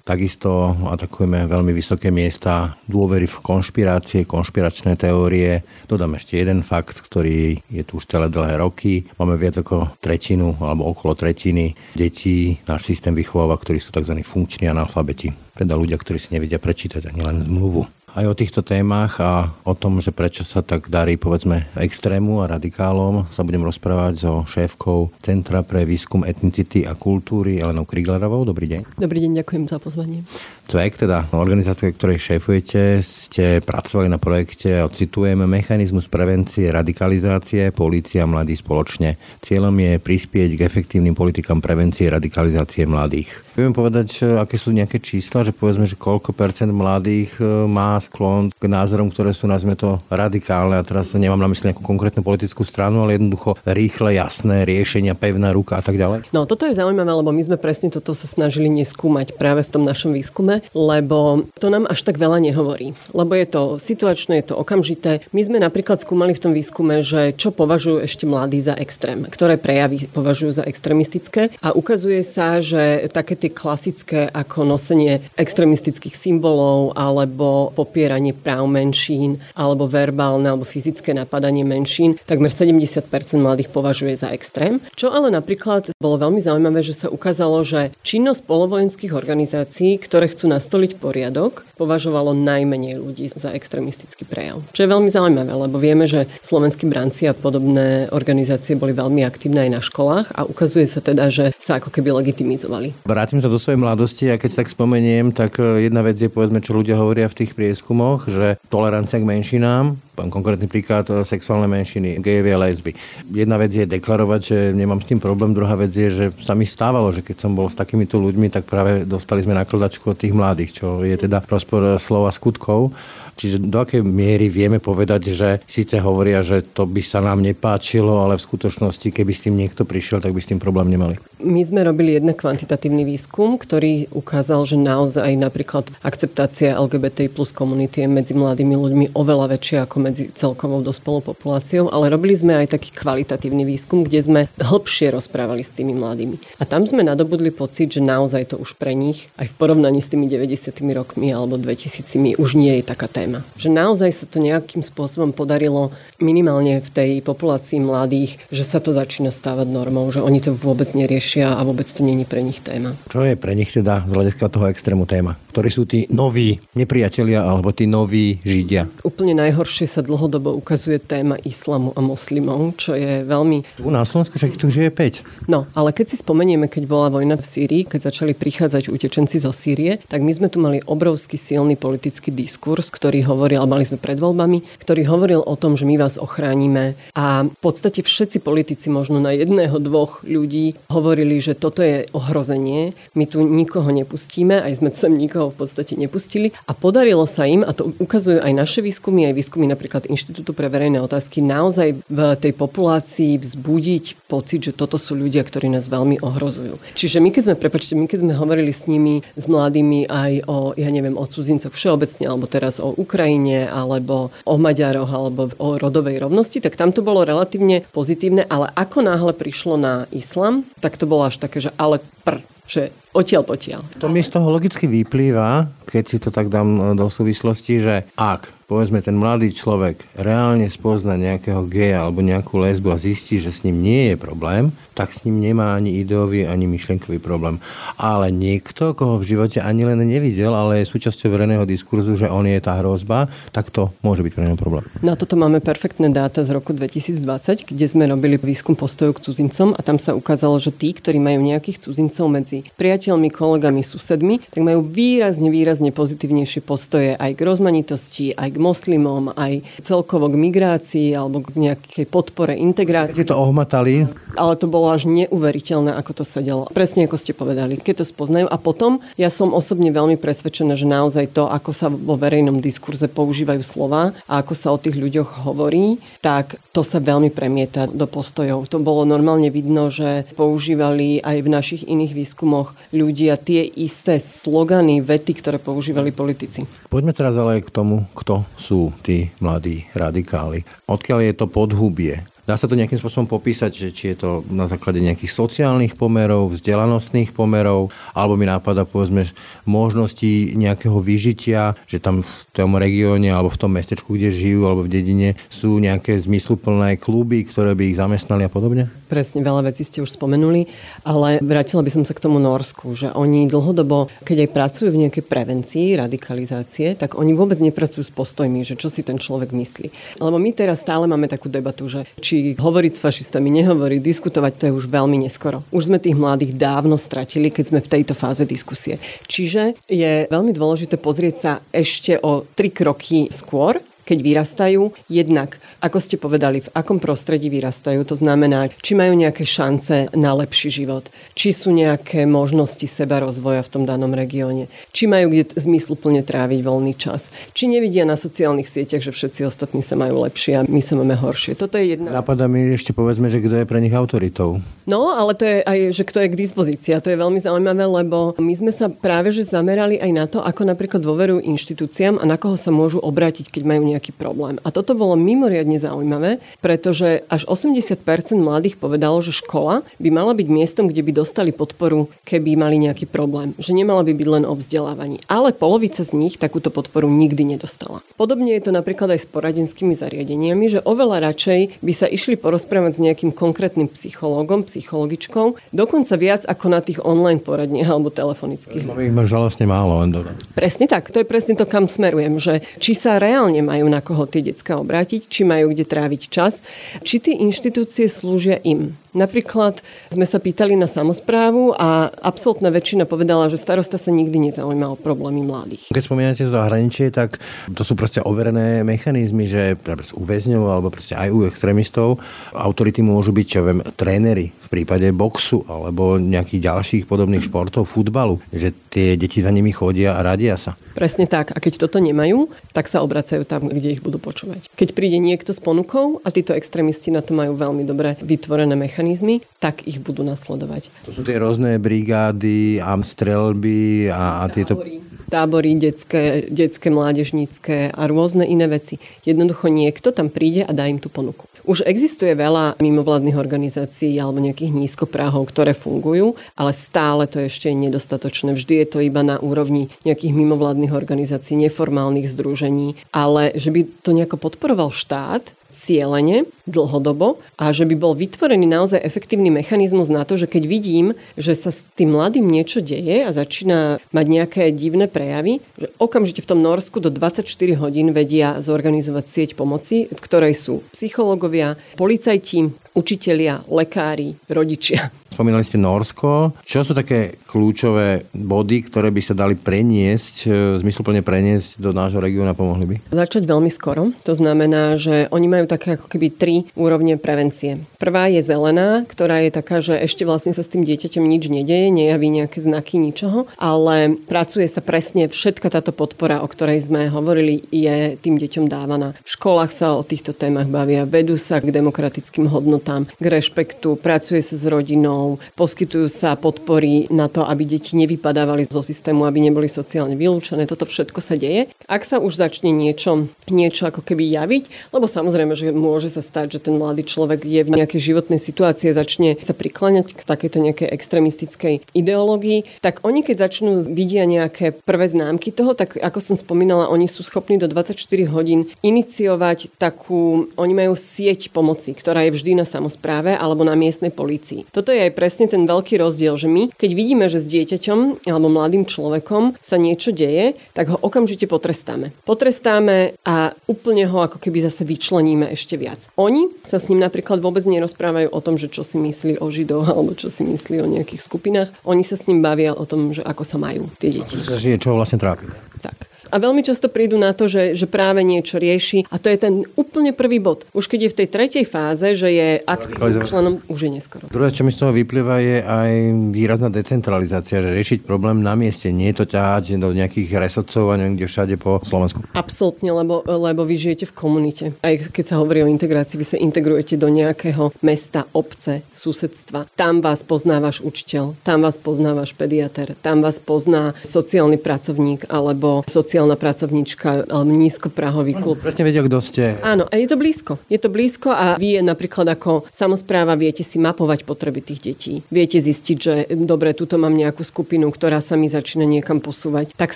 takisto 0.06 0.78
atakujeme 0.86 1.50
veľmi 1.50 1.74
vysoké 1.74 2.14
miesta 2.14 2.78
dôvery 2.86 3.26
v 3.26 3.42
konšpirácie, 3.42 4.30
konšpiračné 4.30 4.94
teórie. 5.02 5.66
Dodám 5.90 6.14
ešte 6.22 6.38
jeden 6.38 6.62
fakt, 6.62 7.02
ktorý 7.02 7.58
je 7.66 7.84
tu 7.84 7.98
už 7.98 8.06
celé 8.06 8.30
dlhé 8.30 8.62
roky. 8.62 9.10
Máme 9.18 9.34
viac 9.34 9.58
ako 9.58 9.98
tretinu 9.98 10.54
alebo 10.62 10.94
okolo 10.94 11.18
tretiny 11.18 11.74
detí 11.98 12.62
náš 12.70 12.86
systém 12.86 13.18
vychováva, 13.18 13.58
ktorí 13.58 13.82
sú 13.82 13.90
tzv. 13.90 14.14
funkční 14.22 14.70
analfabeti. 14.70 15.34
Teda 15.58 15.74
ľudia, 15.74 15.98
ktorí 15.98 16.22
si 16.22 16.30
nevedia 16.30 16.62
prečítať 16.62 17.10
ani 17.10 17.22
len 17.26 17.42
zmluvu 17.42 18.05
aj 18.16 18.26
o 18.32 18.34
týchto 18.34 18.64
témach 18.64 19.20
a 19.20 19.52
o 19.68 19.76
tom, 19.76 20.00
že 20.00 20.16
prečo 20.16 20.48
sa 20.48 20.64
tak 20.64 20.88
darí 20.88 21.20
povedzme 21.20 21.68
extrému 21.76 22.40
a 22.40 22.56
radikálom 22.56 23.28
sa 23.28 23.44
budem 23.44 23.68
rozprávať 23.68 24.14
so 24.16 24.34
šéfkou 24.48 25.12
Centra 25.20 25.68
pre 25.68 25.84
výskum 25.84 26.24
etnicity 26.24 26.88
a 26.88 26.96
kultúry 26.96 27.60
Elenou 27.60 27.84
Kriglerovou. 27.84 28.48
Dobrý 28.48 28.72
deň. 28.72 28.96
Dobrý 28.96 29.20
deň, 29.20 29.44
ďakujem 29.44 29.64
za 29.68 29.84
pozvanie. 29.84 30.24
CVEK, 30.66 31.06
teda 31.06 31.30
organizácia, 31.36 31.92
ktorej 31.92 32.18
šéfujete, 32.18 33.04
ste 33.04 33.60
pracovali 33.62 34.10
na 34.10 34.18
projekte, 34.18 34.82
ocitujem, 34.82 35.38
mechanizmus 35.46 36.08
prevencie 36.08 36.72
radikalizácie, 36.72 37.70
polícia 37.76 38.24
mladí 38.26 38.56
spoločne. 38.58 39.20
Cieľom 39.44 39.76
je 39.76 39.94
prispieť 40.02 40.56
k 40.56 40.66
efektívnym 40.66 41.14
politikám 41.14 41.60
prevencie 41.62 42.10
radikalizácie 42.10 42.88
mladých. 42.88 43.30
Viem 43.60 43.76
povedať, 43.78 44.26
aké 44.42 44.58
sú 44.58 44.74
nejaké 44.74 45.04
čísla, 45.04 45.46
že 45.46 45.54
povedzme, 45.54 45.86
že 45.86 46.00
koľko 46.00 46.34
percent 46.34 46.74
mladých 46.74 47.38
e, 47.38 47.70
má 47.70 48.02
sklon 48.06 48.54
k 48.54 48.64
názorom, 48.70 49.10
ktoré 49.10 49.34
sú, 49.34 49.50
nazvime 49.50 49.74
to, 49.74 49.98
radikálne. 50.14 50.78
A 50.78 50.86
teraz 50.86 51.12
nemám 51.18 51.42
na 51.42 51.50
mysli 51.50 51.74
nejakú 51.74 51.82
konkrétnu 51.82 52.22
politickú 52.22 52.62
stranu, 52.62 53.02
ale 53.02 53.18
jednoducho 53.18 53.58
rýchle, 53.66 54.14
jasné 54.16 54.64
riešenia, 54.64 55.18
pevná 55.18 55.50
ruka 55.50 55.82
a 55.82 55.84
tak 55.84 55.98
ďalej. 55.98 56.30
No 56.30 56.46
toto 56.46 56.70
je 56.70 56.78
zaujímavé, 56.78 57.10
lebo 57.10 57.34
my 57.34 57.42
sme 57.42 57.58
presne 57.58 57.90
toto 57.90 58.14
sa 58.14 58.30
snažili 58.30 58.70
neskúmať 58.70 59.34
práve 59.36 59.66
v 59.66 59.72
tom 59.74 59.84
našom 59.84 60.14
výskume 60.14 60.62
lebo 60.76 61.48
to 61.58 61.72
nám 61.72 61.88
až 61.88 62.04
tak 62.04 62.20
veľa 62.20 62.44
nehovorí. 62.44 62.92
Lebo 63.16 63.34
je 63.34 63.48
to 63.48 63.62
situačné, 63.80 64.44
je 64.44 64.54
to 64.54 64.60
okamžité. 64.60 65.24
My 65.32 65.42
sme 65.42 65.58
napríklad 65.64 66.04
skúmali 66.04 66.36
v 66.36 66.44
tom 66.44 66.54
výskume, 66.54 67.00
že 67.00 67.32
čo 67.34 67.56
považujú 67.56 68.04
ešte 68.04 68.28
mladí 68.28 68.60
za 68.60 68.76
extrém, 68.76 69.24
ktoré 69.26 69.56
prejavy 69.56 70.12
považujú 70.12 70.62
za 70.62 70.64
extrémistické 70.68 71.56
a 71.64 71.72
ukazuje 71.72 72.22
sa, 72.22 72.60
že 72.60 73.08
také 73.10 73.40
tie 73.40 73.50
klasické 73.50 74.28
ako 74.30 74.68
nosenie 74.68 75.24
extrémistických 75.40 76.14
symbolov 76.14 76.92
alebo 77.00 77.72
popieranie 77.96 78.36
práv 78.36 78.68
menšín 78.68 79.40
alebo 79.56 79.88
verbálne 79.88 80.52
alebo 80.52 80.68
fyzické 80.68 81.16
napadanie 81.16 81.64
menšín, 81.64 82.20
takmer 82.28 82.52
70% 82.52 83.08
mladých 83.40 83.72
považuje 83.72 84.20
za 84.20 84.36
extrém. 84.36 84.84
Čo 85.00 85.16
ale 85.16 85.32
napríklad 85.32 85.96
bolo 85.96 86.20
veľmi 86.20 86.44
zaujímavé, 86.44 86.84
že 86.84 86.92
sa 86.92 87.08
ukázalo, 87.08 87.64
že 87.64 87.96
činnosť 88.04 88.44
polovojenských 88.44 89.16
organizácií, 89.16 89.96
ktoré 89.96 90.28
chcú 90.28 90.52
nastoliť 90.52 91.00
poriadok, 91.00 91.64
považovalo 91.80 92.36
najmenej 92.36 93.00
ľudí 93.00 93.32
za 93.32 93.56
extrémistický 93.56 94.28
prejav. 94.28 94.60
Čo 94.76 94.84
je 94.84 94.92
veľmi 94.92 95.08
zaujímavé, 95.08 95.56
lebo 95.56 95.80
vieme, 95.80 96.04
že 96.04 96.28
slovenskí 96.44 96.84
branci 96.92 97.32
a 97.32 97.34
podobné 97.38 98.12
organizácie 98.12 98.76
boli 98.76 98.92
veľmi 98.92 99.24
aktívne 99.24 99.64
aj 99.64 99.72
na 99.72 99.80
školách 99.80 100.36
a 100.36 100.44
ukazuje 100.44 100.84
sa 100.84 101.00
teda, 101.00 101.32
že 101.32 101.56
sa 101.64 101.80
ako 101.80 101.96
keby 101.96 102.12
legitimizovali. 102.12 103.08
Vrátim 103.08 103.40
sa 103.40 103.48
do 103.48 103.56
svojej 103.56 103.80
mladosti 103.80 104.28
a 104.28 104.36
keď 104.36 104.50
sa 104.52 104.60
tak 104.66 104.74
spomeniem, 104.74 105.32
tak 105.32 105.62
e, 105.62 105.88
jedna 105.88 106.02
vec 106.02 106.18
je 106.18 106.26
povedzme, 106.26 106.58
čo 106.58 106.74
ľudia 106.74 106.98
hovoria 106.98 107.30
v 107.30 107.46
tých 107.46 107.54
prieskumoch, 107.54 107.85
že 108.26 108.58
tolerancia 108.70 109.22
k 109.22 109.30
menšinám 109.30 110.05
Konkrétny 110.16 110.72
príklad 110.72 111.04
e, 111.12 111.28
sexuálne 111.28 111.68
menšiny, 111.68 112.24
gejovie 112.24 112.56
a 112.56 112.60
lesby. 112.64 112.92
Jedna 113.28 113.60
vec 113.60 113.76
je 113.76 113.84
deklarovať, 113.84 114.42
že 114.42 114.58
nemám 114.72 115.04
s 115.04 115.10
tým 115.12 115.20
problém, 115.20 115.52
druhá 115.52 115.76
vec 115.76 115.92
je, 115.92 116.08
že 116.08 116.26
sa 116.40 116.56
mi 116.56 116.64
stávalo, 116.64 117.12
že 117.12 117.20
keď 117.20 117.44
som 117.44 117.52
bol 117.52 117.68
s 117.68 117.76
takýmito 117.76 118.16
ľuďmi, 118.16 118.48
tak 118.48 118.64
práve 118.64 119.04
dostali 119.04 119.44
sme 119.44 119.54
nakladačku 119.58 120.16
od 120.16 120.20
tých 120.20 120.32
mladých, 120.32 120.82
čo 120.82 121.04
je 121.04 121.20
teda 121.20 121.44
rozpor 121.46 122.00
slova 122.00 122.32
skutkov. 122.32 122.96
Čiže 123.36 123.68
do 123.68 123.84
akej 123.84 124.00
miery 124.00 124.48
vieme 124.48 124.80
povedať, 124.80 125.36
že 125.36 125.60
síce 125.68 126.00
hovoria, 126.00 126.40
že 126.40 126.64
to 126.64 126.88
by 126.88 127.04
sa 127.04 127.20
nám 127.20 127.44
nepáčilo, 127.44 128.24
ale 128.24 128.40
v 128.40 128.46
skutočnosti, 128.48 129.12
keby 129.12 129.32
s 129.36 129.44
tým 129.44 129.60
niekto 129.60 129.84
prišiel, 129.84 130.24
tak 130.24 130.32
by 130.32 130.40
s 130.40 130.56
tým 130.56 130.60
problém 130.64 130.88
nemali. 130.88 131.20
My 131.44 131.60
sme 131.68 131.84
robili 131.84 132.16
jeden 132.16 132.32
kvantitatívny 132.32 133.04
výskum, 133.04 133.60
ktorý 133.60 134.08
ukázal, 134.16 134.64
že 134.64 134.80
naozaj 134.80 135.36
napríklad 135.36 135.92
akceptácia 136.00 136.80
LGBT 136.80 137.28
plus 137.28 137.52
komunity 137.52 138.08
je 138.08 138.10
medzi 138.10 138.32
mladými 138.32 138.76
ľuďmi 138.80 139.06
oveľa 139.12 139.52
väčšia 139.60 139.84
ako 139.84 140.05
medzi 140.06 140.32
celkovou 140.32 140.80
dospelou 140.80 141.20
populáciou, 141.20 141.92
ale 141.92 142.08
robili 142.08 142.38
sme 142.38 142.56
aj 142.56 142.80
taký 142.80 142.96
kvalitatívny 142.96 143.68
výskum, 143.68 144.08
kde 144.08 144.20
sme 144.24 144.42
hĺbšie 144.62 145.12
rozprávali 145.12 145.66
s 145.66 145.76
tými 145.76 145.92
mladými. 145.92 146.40
A 146.62 146.64
tam 146.64 146.88
sme 146.88 147.04
nadobudli 147.04 147.52
pocit, 147.52 147.92
že 147.92 148.00
naozaj 148.00 148.54
to 148.54 148.62
už 148.62 148.80
pre 148.80 148.96
nich 148.96 149.28
aj 149.36 149.52
v 149.52 149.58
porovnaní 149.60 150.00
s 150.00 150.08
tými 150.08 150.32
90. 150.32 150.72
rokmi 150.96 151.36
alebo 151.36 151.60
2000 151.60 152.40
už 152.40 152.50
nie 152.56 152.80
je 152.80 152.84
taká 152.86 153.12
téma 153.12 153.26
téma. 153.26 153.42
Že 153.58 153.70
naozaj 153.74 154.12
sa 154.14 154.26
to 154.30 154.38
nejakým 154.38 154.86
spôsobom 154.86 155.34
podarilo 155.34 155.90
minimálne 156.22 156.78
v 156.78 156.90
tej 156.94 157.12
populácii 157.26 157.82
mladých, 157.82 158.38
že 158.54 158.62
sa 158.62 158.78
to 158.78 158.94
začína 158.94 159.34
stávať 159.34 159.66
normou, 159.66 160.06
že 160.14 160.22
oni 160.22 160.38
to 160.38 160.54
vôbec 160.54 160.86
neriešia 160.94 161.58
a 161.58 161.62
vôbec 161.66 161.90
to 161.90 162.06
není 162.06 162.24
pre 162.30 162.46
nich 162.46 162.62
téma. 162.62 162.94
Čo 163.10 163.26
je 163.26 163.34
pre 163.34 163.58
nich 163.58 163.74
teda 163.74 164.06
z 164.06 164.12
hľadiska 164.14 164.46
toho 164.54 164.70
extrému 164.70 165.10
téma? 165.10 165.42
Ktorí 165.50 165.70
sú 165.74 165.90
tí 165.90 166.06
noví 166.14 166.62
nepriatelia 166.78 167.42
alebo 167.42 167.74
tí 167.74 167.90
noví 167.90 168.38
židia? 168.46 168.86
Úplne 169.02 169.40
najhoršie 169.42 169.88
sa 169.96 170.04
dlhodobo 170.04 170.52
ukazuje 170.60 171.00
téma 171.00 171.40
islamu 171.48 171.96
a 171.96 172.04
moslimov, 172.04 172.76
čo 172.76 173.00
je 173.00 173.24
veľmi... 173.24 173.80
Tu 173.80 173.88
na 173.88 174.04
Slovensku 174.04 174.36
však 174.36 174.60
tu 174.60 174.68
žije 174.68 174.92
5. 174.92 175.48
No, 175.48 175.64
ale 175.72 175.96
keď 175.96 176.12
si 176.12 176.16
spomenieme, 176.20 176.68
keď 176.68 176.84
bola 176.84 177.08
vojna 177.08 177.40
v 177.40 177.48
Sýrii, 177.48 177.82
keď 177.88 178.12
začali 178.12 178.36
prichádzať 178.36 178.92
utečenci 178.92 179.40
zo 179.40 179.56
Sýrie, 179.56 180.04
tak 180.12 180.20
my 180.20 180.36
sme 180.36 180.52
tu 180.52 180.60
mali 180.60 180.84
obrovský 180.84 181.40
silný 181.40 181.80
politický 181.80 182.36
diskurs, 182.36 182.92
ktorý 182.92 183.24
hovoril, 183.24 183.64
a 183.64 183.70
mali 183.70 183.88
sme 183.88 183.96
pred 183.96 184.20
voľbami, 184.20 184.84
ktorý 184.84 185.08
hovoril 185.08 185.40
o 185.40 185.56
tom, 185.56 185.80
že 185.80 185.88
my 185.88 185.96
vás 185.96 186.20
ochránime. 186.20 187.00
A 187.16 187.48
v 187.48 187.60
podstate 187.64 188.04
všetci 188.04 188.44
politici, 188.44 188.92
možno 188.92 189.24
na 189.24 189.32
jedného, 189.32 189.80
dvoch 189.80 190.26
ľudí, 190.28 190.76
hovorili, 190.92 191.40
že 191.40 191.56
toto 191.56 191.80
je 191.80 192.10
ohrozenie, 192.12 192.92
my 193.16 193.26
tu 193.30 193.46
nikoho 193.46 193.88
nepustíme, 193.94 194.60
aj 194.60 194.84
sme 194.84 194.90
sem 194.92 195.14
nikoho 195.16 195.54
v 195.54 195.64
podstate 195.64 195.96
nepustili. 195.96 196.52
A 196.68 196.76
podarilo 196.76 197.24
sa 197.30 197.48
im, 197.48 197.64
a 197.64 197.72
to 197.72 197.96
ukazujú 198.02 198.42
aj 198.42 198.52
naše 198.52 198.82
výskumy, 198.82 199.30
aj 199.30 199.38
výskumy 199.38 199.70
napríklad 199.70 199.85
Inštitútu 200.10 200.52
pre 200.54 200.70
verejné 200.70 201.02
otázky, 201.02 201.42
naozaj 201.42 202.02
v 202.08 202.20
tej 202.38 202.54
populácii 202.56 203.38
vzbudiť 203.40 204.28
pocit, 204.30 204.70
že 204.70 204.74
toto 204.74 204.98
sú 204.98 205.18
ľudia, 205.18 205.42
ktorí 205.46 205.70
nás 205.72 205.88
veľmi 205.88 206.22
ohrozujú. 206.22 206.78
Čiže 206.98 207.22
my 207.22 207.30
keď 207.32 207.42
sme, 207.52 207.56
prepačte, 207.56 207.94
my 207.94 208.06
keď 208.10 208.26
sme 208.26 208.34
hovorili 208.36 208.72
s 208.74 208.90
nimi, 208.90 209.22
s 209.36 209.46
mladými 209.46 210.08
aj 210.10 210.32
o, 210.50 210.74
ja 210.78 210.90
neviem, 210.90 211.16
o 211.16 211.26
cudzincoch 211.26 211.74
všeobecne, 211.74 212.26
alebo 212.30 212.46
teraz 212.50 212.82
o 212.82 212.94
Ukrajine 212.96 213.68
alebo 213.70 214.32
o 214.46 214.56
Maďaroch 214.56 215.12
alebo 215.12 215.50
o 215.60 215.78
rodovej 215.78 216.22
rovnosti, 216.22 216.62
tak 216.62 216.80
tam 216.80 216.92
to 216.92 217.06
bolo 217.06 217.28
relatívne 217.28 217.84
pozitívne, 217.92 218.46
ale 218.48 218.72
ako 218.74 219.06
náhle 219.06 219.34
prišlo 219.36 219.76
na 219.76 220.10
islam, 220.10 220.64
tak 220.80 220.98
to 220.98 221.06
bolo 221.06 221.28
až 221.28 221.38
také, 221.38 221.62
že 221.62 221.72
ale 221.76 222.00
pr, 222.26 222.42
že 222.66 222.90
odtiaľ 223.14 223.46
potiaľ. 223.46 224.02
To 224.02 224.10
mi 224.10 224.26
z 224.26 224.34
toho 224.34 224.50
logicky 224.50 224.90
vyplýva, 224.90 225.70
keď 225.86 226.04
si 226.04 226.18
to 226.18 226.34
tak 226.34 226.50
dám 226.50 226.98
do 226.98 227.08
súvislosti, 227.08 227.80
že 227.80 227.96
ak 228.18 228.66
povedzme 228.66 228.98
ten 229.06 229.14
mladý 229.14 229.54
človek 229.54 230.18
reálne 230.18 230.66
spozna 230.74 231.14
nejakého 231.16 231.70
geja 231.70 232.02
alebo 232.02 232.26
nejakú 232.26 232.58
lesbu 232.58 232.90
a 232.92 232.98
zistí, 232.98 233.38
že 233.38 233.54
s 233.54 233.62
ním 233.62 233.78
nie 233.86 234.02
je 234.14 234.16
problém, 234.18 234.74
tak 234.98 235.14
s 235.14 235.22
ním 235.22 235.38
nemá 235.38 235.78
ani 235.78 236.02
ideový, 236.02 236.50
ani 236.50 236.66
myšlienkový 236.66 237.22
problém. 237.22 237.62
Ale 238.00 238.34
niekto, 238.34 238.98
koho 238.98 239.22
v 239.22 239.28
živote 239.38 239.62
ani 239.62 239.86
len 239.86 240.02
nevidel, 240.02 240.56
ale 240.58 240.82
je 240.82 240.90
súčasťou 240.90 241.30
verejného 241.30 241.68
diskurzu, 241.70 242.18
že 242.18 242.32
on 242.32 242.50
je 242.50 242.58
tá 242.58 242.82
hrozba, 242.82 243.30
tak 243.54 243.70
to 243.70 243.94
môže 244.02 244.26
byť 244.26 244.34
pre 244.34 244.44
neho 244.50 244.58
problém. 244.58 244.82
Na 245.06 245.14
toto 245.14 245.38
máme 245.38 245.62
perfektné 245.62 246.10
dáta 246.10 246.42
z 246.42 246.50
roku 246.58 246.74
2020, 246.74 247.70
kde 247.70 247.86
sme 247.86 248.10
robili 248.10 248.42
výskum 248.42 248.74
postojov 248.74 249.22
k 249.22 249.30
cudzincom 249.30 249.78
a 249.78 249.80
tam 249.86 250.02
sa 250.02 250.18
ukázalo, 250.18 250.58
že 250.58 250.74
tí, 250.74 250.90
ktorí 250.90 251.22
majú 251.22 251.46
nejakých 251.46 251.86
cudzincov 251.86 252.15
medzi 252.32 252.64
priateľmi, 252.80 253.28
kolegami, 253.28 253.84
susedmi, 253.84 254.40
tak 254.48 254.64
majú 254.64 254.80
výrazne, 254.80 255.52
výrazne 255.52 255.92
pozitívnejšie 255.92 256.64
postoje 256.64 257.12
aj 257.20 257.36
k 257.36 257.42
rozmanitosti, 257.44 258.32
aj 258.32 258.56
k 258.56 258.58
moslimom, 258.64 259.36
aj 259.36 259.60
celkovo 259.84 260.32
k 260.32 260.40
migrácii 260.40 261.12
alebo 261.12 261.44
k 261.44 261.60
nejakej 261.60 262.06
podpore 262.08 262.56
integrácie. 262.56 263.28
Ste 263.28 263.36
to 263.36 263.40
ohmatali? 263.40 264.08
Ale 264.36 264.60
to 264.60 264.68
bolo 264.68 264.92
až 264.92 265.08
neuveriteľné, 265.08 265.96
ako 265.96 266.12
to 266.22 266.24
sedelo. 266.28 266.68
Presne 266.72 267.08
ako 267.08 267.16
ste 267.20 267.32
povedali, 267.32 267.80
keď 267.80 268.04
to 268.04 268.06
spoznajú. 268.06 268.48
A 268.52 268.58
potom 268.60 269.00
ja 269.16 269.32
som 269.32 269.56
osobne 269.56 269.92
veľmi 269.92 270.20
presvedčená, 270.20 270.76
že 270.76 270.88
naozaj 270.88 271.32
to, 271.32 271.48
ako 271.48 271.72
sa 271.72 271.88
vo 271.88 272.20
verejnom 272.20 272.60
diskurze 272.60 273.08
používajú 273.08 273.64
slova 273.64 274.12
a 274.28 274.44
ako 274.44 274.54
sa 274.54 274.76
o 274.76 274.78
tých 274.78 275.00
ľuďoch 275.00 275.48
hovorí, 275.48 275.98
tak 276.20 276.60
to 276.76 276.84
sa 276.84 277.00
veľmi 277.00 277.32
premieta 277.32 277.88
do 277.88 278.04
postojov. 278.06 278.68
To 278.68 278.84
bolo 278.84 279.08
normálne 279.08 279.48
vidno, 279.48 279.88
že 279.88 280.28
používali 280.36 281.24
aj 281.24 281.38
v 281.40 281.48
našich 281.48 281.82
iných 281.88 282.05
výskumoch 282.14 282.76
ľudia 282.92 283.40
tie 283.40 283.64
isté 283.64 284.20
slogany, 284.20 285.00
vety, 285.00 285.34
ktoré 285.40 285.58
používali 285.58 286.12
politici. 286.12 286.68
Poďme 286.92 287.16
teraz 287.16 287.34
ale 287.40 287.64
k 287.64 287.72
tomu, 287.72 288.06
kto 288.14 288.44
sú 288.60 288.92
tí 289.02 289.32
mladí 289.40 289.88
radikáli. 289.96 290.68
Odkiaľ 290.86 291.20
je 291.26 291.34
to 291.34 291.48
podhubie? 291.48 292.35
Dá 292.46 292.54
sa 292.62 292.70
to 292.70 292.78
nejakým 292.78 293.02
spôsobom 293.02 293.26
popísať, 293.26 293.74
že 293.74 293.90
či 293.90 294.14
je 294.14 294.22
to 294.22 294.30
na 294.54 294.70
základe 294.70 295.02
nejakých 295.02 295.34
sociálnych 295.34 295.98
pomerov, 295.98 296.54
vzdelanostných 296.54 297.34
pomerov, 297.34 297.90
alebo 298.14 298.38
mi 298.38 298.46
nápada 298.46 298.86
povedzme 298.86 299.26
možnosti 299.66 300.54
nejakého 300.54 300.94
vyžitia, 301.02 301.74
že 301.90 301.98
tam 301.98 302.22
v 302.22 302.42
tom 302.54 302.78
regióne 302.78 303.34
alebo 303.34 303.50
v 303.50 303.58
tom 303.66 303.74
mestečku, 303.74 304.14
kde 304.14 304.30
žijú 304.30 304.70
alebo 304.70 304.86
v 304.86 304.94
dedine 304.94 305.30
sú 305.50 305.82
nejaké 305.82 306.22
zmysluplné 306.22 307.02
kluby, 307.02 307.50
ktoré 307.50 307.74
by 307.74 307.90
ich 307.90 307.98
zamestnali 307.98 308.46
a 308.46 308.52
podobne? 308.54 308.94
Presne, 309.10 309.42
veľa 309.42 309.74
vecí 309.74 309.82
ste 309.82 310.06
už 310.06 310.14
spomenuli, 310.14 310.70
ale 311.02 311.42
vrátila 311.42 311.82
by 311.82 311.90
som 311.90 312.06
sa 312.06 312.14
k 312.14 312.30
tomu 312.30 312.38
Norsku, 312.38 312.94
že 312.94 313.10
oni 313.10 313.50
dlhodobo, 313.50 314.06
keď 314.22 314.46
aj 314.46 314.50
pracujú 314.54 314.90
v 314.94 315.02
nejakej 315.10 315.26
prevencii 315.26 315.98
radikalizácie, 315.98 316.94
tak 316.94 317.18
oni 317.18 317.34
vôbec 317.34 317.58
nepracujú 317.58 318.06
s 318.06 318.14
postojmi, 318.14 318.62
že 318.62 318.78
čo 318.78 318.86
si 318.86 319.02
ten 319.02 319.18
človek 319.18 319.50
myslí. 319.50 320.22
Lebo 320.22 320.38
my 320.38 320.54
teraz 320.54 320.86
stále 320.86 321.10
máme 321.10 321.26
takú 321.26 321.50
debatu, 321.50 321.90
že 321.90 322.06
či 322.22 322.35
či 322.36 322.52
hovoriť 322.60 323.00
s 323.00 323.04
fašistami, 323.04 323.48
nehovoriť, 323.64 324.00
diskutovať, 324.04 324.54
to 324.60 324.64
je 324.68 324.76
už 324.76 324.92
veľmi 324.92 325.24
neskoro. 325.24 325.64
Už 325.72 325.88
sme 325.88 326.04
tých 326.04 326.20
mladých 326.20 326.52
dávno 326.60 327.00
stratili, 327.00 327.48
keď 327.48 327.66
sme 327.72 327.80
v 327.80 327.92
tejto 327.96 328.12
fáze 328.12 328.44
diskusie. 328.44 329.00
Čiže 329.24 329.80
je 329.88 330.28
veľmi 330.28 330.52
dôležité 330.52 331.00
pozrieť 331.00 331.36
sa 331.40 331.52
ešte 331.72 332.20
o 332.20 332.44
tri 332.44 332.76
kroky 332.76 333.32
skôr 333.32 333.80
keď 334.06 334.18
vyrastajú. 334.22 334.94
Jednak, 335.10 335.58
ako 335.82 335.98
ste 335.98 336.16
povedali, 336.22 336.62
v 336.62 336.72
akom 336.72 337.02
prostredí 337.02 337.50
vyrastajú, 337.50 338.06
to 338.06 338.16
znamená, 338.16 338.70
či 338.80 338.94
majú 338.94 339.18
nejaké 339.18 339.44
šance 339.44 340.14
na 340.14 340.32
lepší 340.38 340.70
život, 340.72 341.10
či 341.34 341.52
sú 341.52 341.74
nejaké 341.74 342.30
možnosti 342.30 342.86
seba 342.86 343.20
rozvoja 343.20 343.66
v 343.66 343.72
tom 343.74 343.84
danom 343.84 344.14
regióne, 344.14 344.70
či 344.94 345.10
majú 345.10 345.34
kde 345.34 345.58
zmysluplne 345.58 346.22
tráviť 346.22 346.60
voľný 346.62 346.94
čas, 346.94 347.34
či 347.52 347.68
nevidia 347.68 348.06
na 348.06 348.16
sociálnych 348.16 348.70
sieťach, 348.70 349.02
že 349.02 349.12
všetci 349.12 349.42
ostatní 349.50 349.82
sa 349.82 349.98
majú 349.98 350.24
lepšie 350.24 350.62
a 350.62 350.66
my 350.66 350.80
sa 350.80 350.94
máme 350.96 351.18
horšie. 351.18 351.58
Toto 351.58 351.82
je 351.82 351.98
jedna. 351.98 352.14
Napadá 352.14 352.46
mi 352.46 352.72
ešte 352.72 352.94
povedzme, 352.94 353.28
že 353.28 353.42
kto 353.42 353.64
je 353.64 353.66
pre 353.66 353.82
nich 353.82 353.94
autoritou. 353.94 354.62
No, 354.86 355.18
ale 355.18 355.34
to 355.34 355.44
je 355.50 355.66
aj, 355.66 355.80
že 355.98 356.04
kto 356.06 356.22
je 356.22 356.32
k 356.32 356.40
dispozícii. 356.46 356.94
A 356.94 357.02
to 357.02 357.10
je 357.10 357.18
veľmi 357.18 357.42
zaujímavé, 357.42 357.90
lebo 357.90 358.38
my 358.38 358.54
sme 358.54 358.70
sa 358.70 358.86
práve 358.86 359.34
že 359.34 359.42
zamerali 359.50 359.98
aj 359.98 360.12
na 360.14 360.26
to, 360.30 360.46
ako 360.46 360.62
napríklad 360.70 361.02
dôverujú 361.02 361.42
inštitúciám 361.42 362.22
a 362.22 362.26
na 362.30 362.38
koho 362.38 362.54
sa 362.54 362.70
môžu 362.70 363.02
obrátiť, 363.02 363.50
keď 363.50 363.64
majú 363.66 363.90
nejaký 363.96 364.12
problém. 364.12 364.60
A 364.62 364.70
toto 364.76 364.92
bolo 364.94 365.16
mimoriadne 365.16 365.80
zaujímavé, 365.80 366.44
pretože 366.60 367.24
až 367.32 367.48
80% 367.48 367.96
mladých 368.36 368.76
povedalo, 368.76 369.24
že 369.24 369.32
škola 369.32 369.88
by 369.98 370.10
mala 370.12 370.36
byť 370.36 370.48
miestom, 370.52 370.92
kde 370.92 371.02
by 371.02 371.12
dostali 371.16 371.56
podporu, 371.56 372.12
keby 372.28 372.60
mali 372.60 372.76
nejaký 372.84 373.08
problém. 373.08 373.56
Že 373.56 373.80
nemala 373.80 374.04
by 374.04 374.12
byť 374.12 374.28
len 374.28 374.44
o 374.44 374.54
vzdelávaní. 374.54 375.24
Ale 375.32 375.56
polovica 375.56 376.04
z 376.04 376.12
nich 376.12 376.36
takúto 376.36 376.68
podporu 376.70 377.08
nikdy 377.08 377.56
nedostala. 377.56 378.04
Podobne 378.20 378.54
je 378.60 378.68
to 378.68 378.72
napríklad 378.76 379.16
aj 379.16 379.24
s 379.24 379.28
poradenskými 379.32 379.96
zariadeniami, 379.96 380.66
že 380.68 380.84
oveľa 380.84 381.32
radšej 381.32 381.80
by 381.80 381.94
sa 381.96 382.12
išli 382.12 382.36
porozprávať 382.36 383.00
s 383.00 383.04
nejakým 383.04 383.32
konkrétnym 383.32 383.88
psychológom, 383.96 384.68
psychologičkou, 384.68 385.72
dokonca 385.72 386.14
viac 386.20 386.44
ako 386.44 386.66
na 386.68 386.84
tých 386.84 387.00
online 387.02 387.40
poradniach 387.40 387.88
alebo 387.88 388.12
telefonických. 388.12 388.84
Máme 388.84 389.08
ich 389.08 389.16
žalostne 389.26 389.66
málo 389.66 390.04
len 390.04 390.12
Presne 390.54 390.86
tak, 390.88 391.12
to 391.12 391.22
je 391.22 391.28
presne 391.28 391.54
to, 391.58 391.66
kam 391.68 391.86
smerujem, 391.86 392.38
že 392.42 392.64
či 392.82 392.98
sa 392.98 393.22
reálne 393.22 393.62
majú 393.62 393.85
nemajú 393.86 393.94
na 393.94 394.02
koho 394.02 394.26
tie 394.26 394.42
decka 394.42 394.82
obrátiť, 394.82 395.30
či 395.30 395.46
majú 395.46 395.72
kde 395.72 395.86
tráviť 395.86 396.22
čas, 396.34 396.66
či 397.06 397.22
tie 397.22 397.38
inštitúcie 397.38 398.10
slúžia 398.10 398.58
im. 398.66 398.98
Napríklad 399.16 399.80
sme 400.12 400.28
sa 400.28 400.44
pýtali 400.44 400.76
na 400.76 400.92
samozprávu 400.92 401.72
a 401.72 402.12
absolútna 402.20 402.68
väčšina 402.68 403.08
povedala, 403.08 403.48
že 403.48 403.56
starosta 403.56 403.96
sa 403.96 404.12
nikdy 404.12 404.52
nezaujíma 404.52 404.92
o 404.92 405.00
problémy 405.00 405.40
mladých. 405.40 405.88
Keď 405.88 406.04
spomínate 406.04 406.44
zahraničie, 406.44 407.16
tak 407.16 407.40
to 407.72 407.88
sú 407.88 407.96
proste 407.96 408.20
overené 408.28 408.84
mechanizmy, 408.84 409.48
že 409.48 409.80
u 410.12 410.24
väzňov 410.28 410.68
alebo 410.68 410.92
proste 410.92 411.16
aj 411.16 411.32
u 411.32 411.48
extrémistov 411.48 412.20
autority 412.52 413.00
môžu 413.00 413.32
byť, 413.32 413.48
čo 413.48 413.64
viem, 413.64 413.80
tréneri 413.96 414.52
v 414.52 414.68
prípade 414.68 415.08
boxu 415.16 415.64
alebo 415.64 416.20
nejakých 416.20 416.68
ďalších 416.68 417.04
podobných 417.08 417.48
športov, 417.48 417.88
futbalu, 417.88 418.44
že 418.52 418.76
tie 418.92 419.16
deti 419.16 419.40
za 419.40 419.54
nimi 419.54 419.72
chodia 419.72 420.20
a 420.20 420.28
radia 420.28 420.60
sa. 420.60 420.76
Presne 420.92 421.28
tak. 421.28 421.56
A 421.56 421.60
keď 421.64 421.88
toto 421.88 422.04
nemajú, 422.04 422.52
tak 422.76 422.92
sa 422.92 423.00
obracajú 423.00 423.48
tam, 423.48 423.72
kde 423.76 424.00
ich 424.00 424.02
budú 424.02 424.18
počúvať. 424.18 424.72
Keď 424.80 424.96
príde 424.96 425.20
niekto 425.20 425.52
s 425.52 425.60
ponukou 425.60 426.24
a 426.24 426.32
títo 426.32 426.56
extrémisti 426.56 427.12
na 427.12 427.20
to 427.20 427.36
majú 427.36 427.60
veľmi 427.60 427.84
dobre 427.84 428.16
vytvorené 428.24 428.80
mechanizmy, 428.80 429.44
tak 429.60 429.84
ich 429.84 430.00
budú 430.00 430.24
nasledovať. 430.24 430.90
To 431.06 431.12
sú 431.12 431.22
tie 431.28 431.36
rôzne 431.36 431.76
brigády, 431.76 432.80
amstrelby 432.80 434.08
a, 434.08 434.48
a 434.48 434.50
tieto... 434.50 434.80
Tábory 435.26 435.74
detské, 435.82 436.46
detské, 436.54 436.94
mládežnícke 436.94 437.90
a 437.98 438.02
rôzne 438.06 438.46
iné 438.46 438.70
veci. 438.70 439.02
Jednoducho 439.26 439.74
niekto 439.74 440.14
tam 440.14 440.30
príde 440.30 440.62
a 440.62 440.70
dá 440.70 440.86
im 440.86 441.02
tú 441.02 441.10
ponuku. 441.10 441.50
Už 441.66 441.82
existuje 441.82 442.38
veľa 442.38 442.78
mimovládnych 442.78 443.34
organizácií 443.34 444.14
alebo 444.22 444.38
nejakých 444.38 444.70
nízkopráhov, 444.70 445.50
ktoré 445.50 445.74
fungujú, 445.74 446.38
ale 446.54 446.70
stále 446.78 447.26
to 447.26 447.42
ešte 447.42 447.74
je 447.74 447.90
nedostatočné. 447.90 448.54
Vždy 448.54 448.86
je 448.86 448.88
to 448.88 449.00
iba 449.02 449.26
na 449.26 449.42
úrovni 449.42 449.90
nejakých 450.06 450.38
mimovládnych 450.38 450.94
organizácií, 450.94 451.58
neformálnych 451.58 452.30
združení, 452.30 452.94
ale 453.10 453.50
že 453.66 453.74
by 453.74 453.82
to 454.06 454.14
nejako 454.14 454.38
podporoval 454.38 454.94
štát, 454.94 455.42
cieľene, 455.76 456.48
dlhodobo 456.64 457.44
a 457.60 457.76
že 457.76 457.84
by 457.84 457.96
bol 458.00 458.16
vytvorený 458.16 458.64
naozaj 458.64 459.04
efektívny 459.04 459.52
mechanizmus 459.52 460.08
na 460.08 460.24
to, 460.24 460.40
že 460.40 460.48
keď 460.48 460.64
vidím, 460.66 461.12
že 461.36 461.52
sa 461.52 461.76
s 461.76 461.84
tým 462.00 462.16
mladým 462.16 462.48
niečo 462.48 462.80
deje 462.80 463.28
a 463.28 463.36
začína 463.36 464.00
mať 464.16 464.26
nejaké 464.26 464.64
divné 464.72 465.12
prejavy, 465.12 465.60
že 465.76 465.92
okamžite 466.00 466.40
v 466.40 466.50
tom 466.56 466.64
Norsku 466.64 467.04
do 467.04 467.12
24 467.12 467.44
hodín 467.76 468.16
vedia 468.16 468.64
zorganizovať 468.64 469.26
sieť 469.28 469.50
pomoci, 469.60 470.08
v 470.08 470.20
ktorej 470.24 470.56
sú 470.56 470.82
psychológovia, 470.96 471.76
policajti, 472.00 472.72
učitelia, 472.96 473.68
lekári, 473.68 474.40
rodičia. 474.48 475.12
Spomínali 475.36 475.68
ste 475.68 475.76
Norsko. 475.76 476.56
Čo 476.64 476.88
sú 476.88 476.96
také 476.96 477.36
kľúčové 477.44 478.32
body, 478.32 478.88
ktoré 478.88 479.12
by 479.12 479.20
sa 479.20 479.36
dali 479.36 479.60
preniesť, 479.60 480.48
e, 480.48 480.80
zmysluplne 480.80 481.20
preniesť 481.20 481.76
do 481.76 481.92
nášho 481.92 482.24
regióna, 482.24 482.56
pomohli 482.56 482.88
by? 482.88 482.96
Začať 483.12 483.44
veľmi 483.44 483.68
skoro. 483.68 484.16
To 484.24 484.32
znamená, 484.32 484.96
že 484.96 485.28
oni 485.36 485.52
majú 485.52 485.65
také 485.66 485.98
ako 485.98 486.08
keby 486.10 486.28
tri 486.34 486.56
úrovne 486.78 487.18
prevencie. 487.18 487.82
Prvá 487.98 488.30
je 488.30 488.42
zelená, 488.46 489.04
ktorá 489.06 489.42
je 489.46 489.52
taká, 489.52 489.82
že 489.82 489.98
ešte 489.98 490.24
vlastne 490.24 490.54
sa 490.54 490.62
s 490.62 490.72
tým 490.72 490.86
dieťaťom 490.86 491.26
nič 491.26 491.50
nedeje, 491.50 491.90
nejaví 491.90 492.30
nejaké 492.30 492.62
znaky 492.62 493.02
ničoho, 493.02 493.50
ale 493.58 494.18
pracuje 494.30 494.70
sa 494.70 494.86
presne 494.86 495.26
všetka 495.26 495.74
táto 495.74 495.90
podpora, 495.90 496.46
o 496.46 496.48
ktorej 496.48 496.86
sme 496.86 497.10
hovorili, 497.10 497.66
je 497.74 498.20
tým 498.20 498.38
deťom 498.38 498.70
dávaná. 498.70 499.18
V 499.26 499.30
školách 499.34 499.72
sa 499.74 499.98
o 499.98 500.06
týchto 500.06 500.36
témach 500.38 500.70
bavia, 500.70 501.08
vedú 501.10 501.40
sa 501.40 501.58
k 501.58 501.74
demokratickým 501.74 502.46
hodnotám, 502.52 503.10
k 503.10 503.26
rešpektu, 503.26 503.98
pracuje 503.98 504.44
sa 504.46 504.60
s 504.60 504.66
rodinou, 504.70 505.42
poskytujú 505.58 506.06
sa 506.12 506.38
podpory 506.38 507.10
na 507.10 507.26
to, 507.32 507.42
aby 507.42 507.66
deti 507.66 507.98
nevypadávali 507.98 508.70
zo 508.70 508.86
systému, 508.86 509.26
aby 509.26 509.42
neboli 509.42 509.72
sociálne 509.72 510.14
vylúčené. 510.14 510.70
Toto 510.70 510.86
všetko 510.86 511.20
sa 511.24 511.40
deje. 511.40 511.72
Ak 511.90 512.06
sa 512.06 512.22
už 512.22 512.38
začne 512.38 512.70
niečo, 512.70 513.32
niečo 513.50 513.88
ako 513.88 514.04
keby 514.04 514.28
javiť, 514.36 514.92
lebo 514.92 515.08
samozrejme, 515.08 515.55
že 515.56 515.72
môže 515.72 516.12
sa 516.12 516.22
stať, 516.22 516.60
že 516.60 516.70
ten 516.70 516.76
mladý 516.76 517.08
človek 517.08 517.48
je 517.48 517.62
v 517.64 517.74
nejakej 517.74 518.14
životnej 518.14 518.38
situácii 518.38 518.92
a 518.92 519.00
začne 519.00 519.40
sa 519.42 519.56
prikláňať 519.56 520.14
k 520.14 520.22
takejto 520.22 520.60
nejakej 520.62 520.88
extrémistickej 520.92 521.74
ideológii, 521.96 522.68
tak 522.84 523.02
oni 523.08 523.26
keď 523.26 523.50
začnú 523.50 523.82
vidia 523.88 524.28
nejaké 524.28 524.76
prvé 524.84 525.08
známky 525.10 525.50
toho, 525.56 525.74
tak 525.74 525.98
ako 525.98 526.20
som 526.20 526.36
spomínala, 526.36 526.92
oni 526.92 527.08
sú 527.10 527.24
schopní 527.24 527.58
do 527.58 527.66
24 527.66 527.96
hodín 528.30 528.68
iniciovať 528.84 529.74
takú, 529.80 530.52
oni 530.60 530.74
majú 530.76 530.94
sieť 530.94 531.50
pomoci, 531.50 531.96
ktorá 531.96 532.28
je 532.28 532.36
vždy 532.36 532.60
na 532.60 532.68
samozpráve 532.68 533.34
alebo 533.34 533.64
na 533.64 533.74
miestnej 533.74 534.12
polícii. 534.12 534.68
Toto 534.70 534.92
je 534.92 535.08
aj 535.08 535.16
presne 535.16 535.48
ten 535.48 535.64
veľký 535.64 535.98
rozdiel, 535.98 536.36
že 536.36 536.52
my, 536.52 536.76
keď 536.76 536.92
vidíme, 536.92 537.26
že 537.32 537.40
s 537.40 537.50
dieťaťom 537.50 538.28
alebo 538.28 538.48
mladým 538.52 538.84
človekom 538.84 539.56
sa 539.62 539.80
niečo 539.80 540.12
deje, 540.12 540.60
tak 540.76 540.92
ho 540.92 540.98
okamžite 541.00 541.48
potrestáme. 541.48 542.12
Potrestáme 542.28 543.16
a 543.24 543.56
úplne 543.70 544.10
ho 544.10 544.26
ako 544.26 544.42
keby 544.42 544.66
zase 544.66 544.84
vyčleníme 544.84 545.45
ešte 545.52 545.76
viac. 545.76 546.08
Oni 546.16 546.50
sa 546.64 546.82
s 546.82 546.88
ním 546.88 547.02
napríklad 547.02 547.42
vôbec 547.42 547.64
nerozprávajú 547.66 548.32
o 548.32 548.40
tom, 548.42 548.56
že 548.56 548.72
čo 548.72 548.82
si 548.86 548.98
myslí 549.02 549.42
o 549.42 549.48
Židoch 549.50 549.88
alebo 549.94 550.18
čo 550.18 550.30
si 550.30 550.46
myslí 550.46 550.82
o 550.82 550.88
nejakých 550.88 551.22
skupinách. 551.22 551.70
Oni 551.86 552.06
sa 552.06 552.18
s 552.18 552.26
ním 552.30 552.42
bavia 552.42 552.74
o 552.74 552.84
tom, 552.86 553.14
že 553.14 553.22
ako 553.22 553.44
sa 553.46 553.58
majú 553.62 553.90
tie 554.02 554.10
deti. 554.14 554.36
Čo 554.36 554.94
ho 554.94 555.00
vlastne 555.00 555.22
trápi. 555.22 555.48
Tak. 555.82 556.16
A 556.34 556.42
veľmi 556.42 556.66
často 556.66 556.90
prídu 556.90 557.16
na 557.16 557.32
to, 557.32 557.46
že, 557.46 557.78
že 557.78 557.86
práve 557.86 558.20
niečo 558.26 558.58
rieši 558.58 559.06
a 559.08 559.16
to 559.22 559.30
je 559.30 559.38
ten 559.38 559.64
úplne 559.78 560.12
prvý 560.12 560.42
bod. 560.42 560.66
Už 560.74 560.90
keď 560.90 561.08
je 561.08 561.12
v 561.14 561.18
tej 561.24 561.28
tretej 561.30 561.66
fáze, 561.68 562.08
že 562.18 562.28
je 562.28 562.50
aktívnym 562.66 563.24
členom, 563.24 563.56
už 563.70 563.80
je 563.88 563.92
neskoro. 563.96 564.26
Druhé, 564.28 564.50
čo 564.50 564.66
mi 564.66 564.74
z 564.74 564.84
toho 564.84 564.92
vyplýva, 564.92 565.40
je 565.40 565.58
aj 565.62 565.92
výrazná 566.34 566.68
decentralizácia, 566.74 567.62
že 567.62 567.72
riešiť 567.72 568.00
problém 568.04 568.42
na 568.42 568.58
mieste, 568.58 568.90
nie 568.90 569.14
je 569.14 569.24
to 569.24 569.38
ťahať 569.38 569.78
do 569.78 569.96
nejakých 569.96 570.36
resocov 570.36 570.92
a 570.92 571.00
neviem 571.00 571.16
kde 571.16 571.32
všade 571.32 571.56
po 571.56 571.80
Slovensku. 571.86 572.26
Absolútne, 572.34 572.90
lebo, 572.92 573.22
lebo 573.24 573.62
vy 573.64 573.76
žijete 573.78 574.10
v 574.10 574.14
komunite. 574.18 574.66
Aj 574.82 574.92
keď 574.92 575.24
sa 575.26 575.42
hovorí 575.42 575.66
o 575.66 575.70
integrácii, 575.70 576.22
vy 576.22 576.26
sa 576.26 576.38
integrujete 576.38 576.96
do 576.96 577.10
nejakého 577.10 577.74
mesta, 577.82 578.30
obce, 578.32 578.86
susedstva. 578.94 579.68
Tam 579.74 580.00
vás 580.00 580.22
pozná 580.22 580.62
váš 580.62 580.86
učiteľ, 580.86 581.34
tam 581.42 581.66
vás 581.66 581.82
pozná 581.82 582.14
váš 582.14 582.38
pediater, 582.38 582.94
tam 583.02 583.26
vás 583.26 583.42
pozná 583.42 583.98
sociálny 584.06 584.62
pracovník 584.62 585.28
alebo 585.34 585.82
sociálna 585.90 586.38
pracovníčka 586.38 587.26
alebo 587.26 587.52
nízkoprahový 587.52 588.34
klub. 588.38 588.62
Presne 588.62 588.86
vedia, 588.86 589.02
kto 589.02 589.18
ste. 589.20 589.44
Áno, 589.66 589.90
a 589.90 589.96
je 589.98 590.08
to 590.08 590.18
blízko. 590.20 590.62
Je 590.70 590.78
to 590.78 590.94
blízko 590.94 591.34
a 591.34 591.58
vy 591.58 591.80
je 591.80 591.82
napríklad 591.82 592.30
ako 592.30 592.70
samozpráva 592.70 593.34
viete 593.40 593.66
si 593.66 593.82
mapovať 593.82 594.28
potreby 594.28 594.62
tých 594.62 594.82
detí. 594.84 595.14
Viete 595.34 595.58
zistiť, 595.58 595.98
že 595.98 596.14
dobre, 596.36 596.76
tuto 596.78 597.00
mám 597.00 597.16
nejakú 597.16 597.42
skupinu, 597.42 597.90
ktorá 597.90 598.20
sa 598.20 598.38
mi 598.38 598.52
začína 598.52 598.84
niekam 598.84 599.24
posúvať, 599.24 599.72
tak 599.74 599.96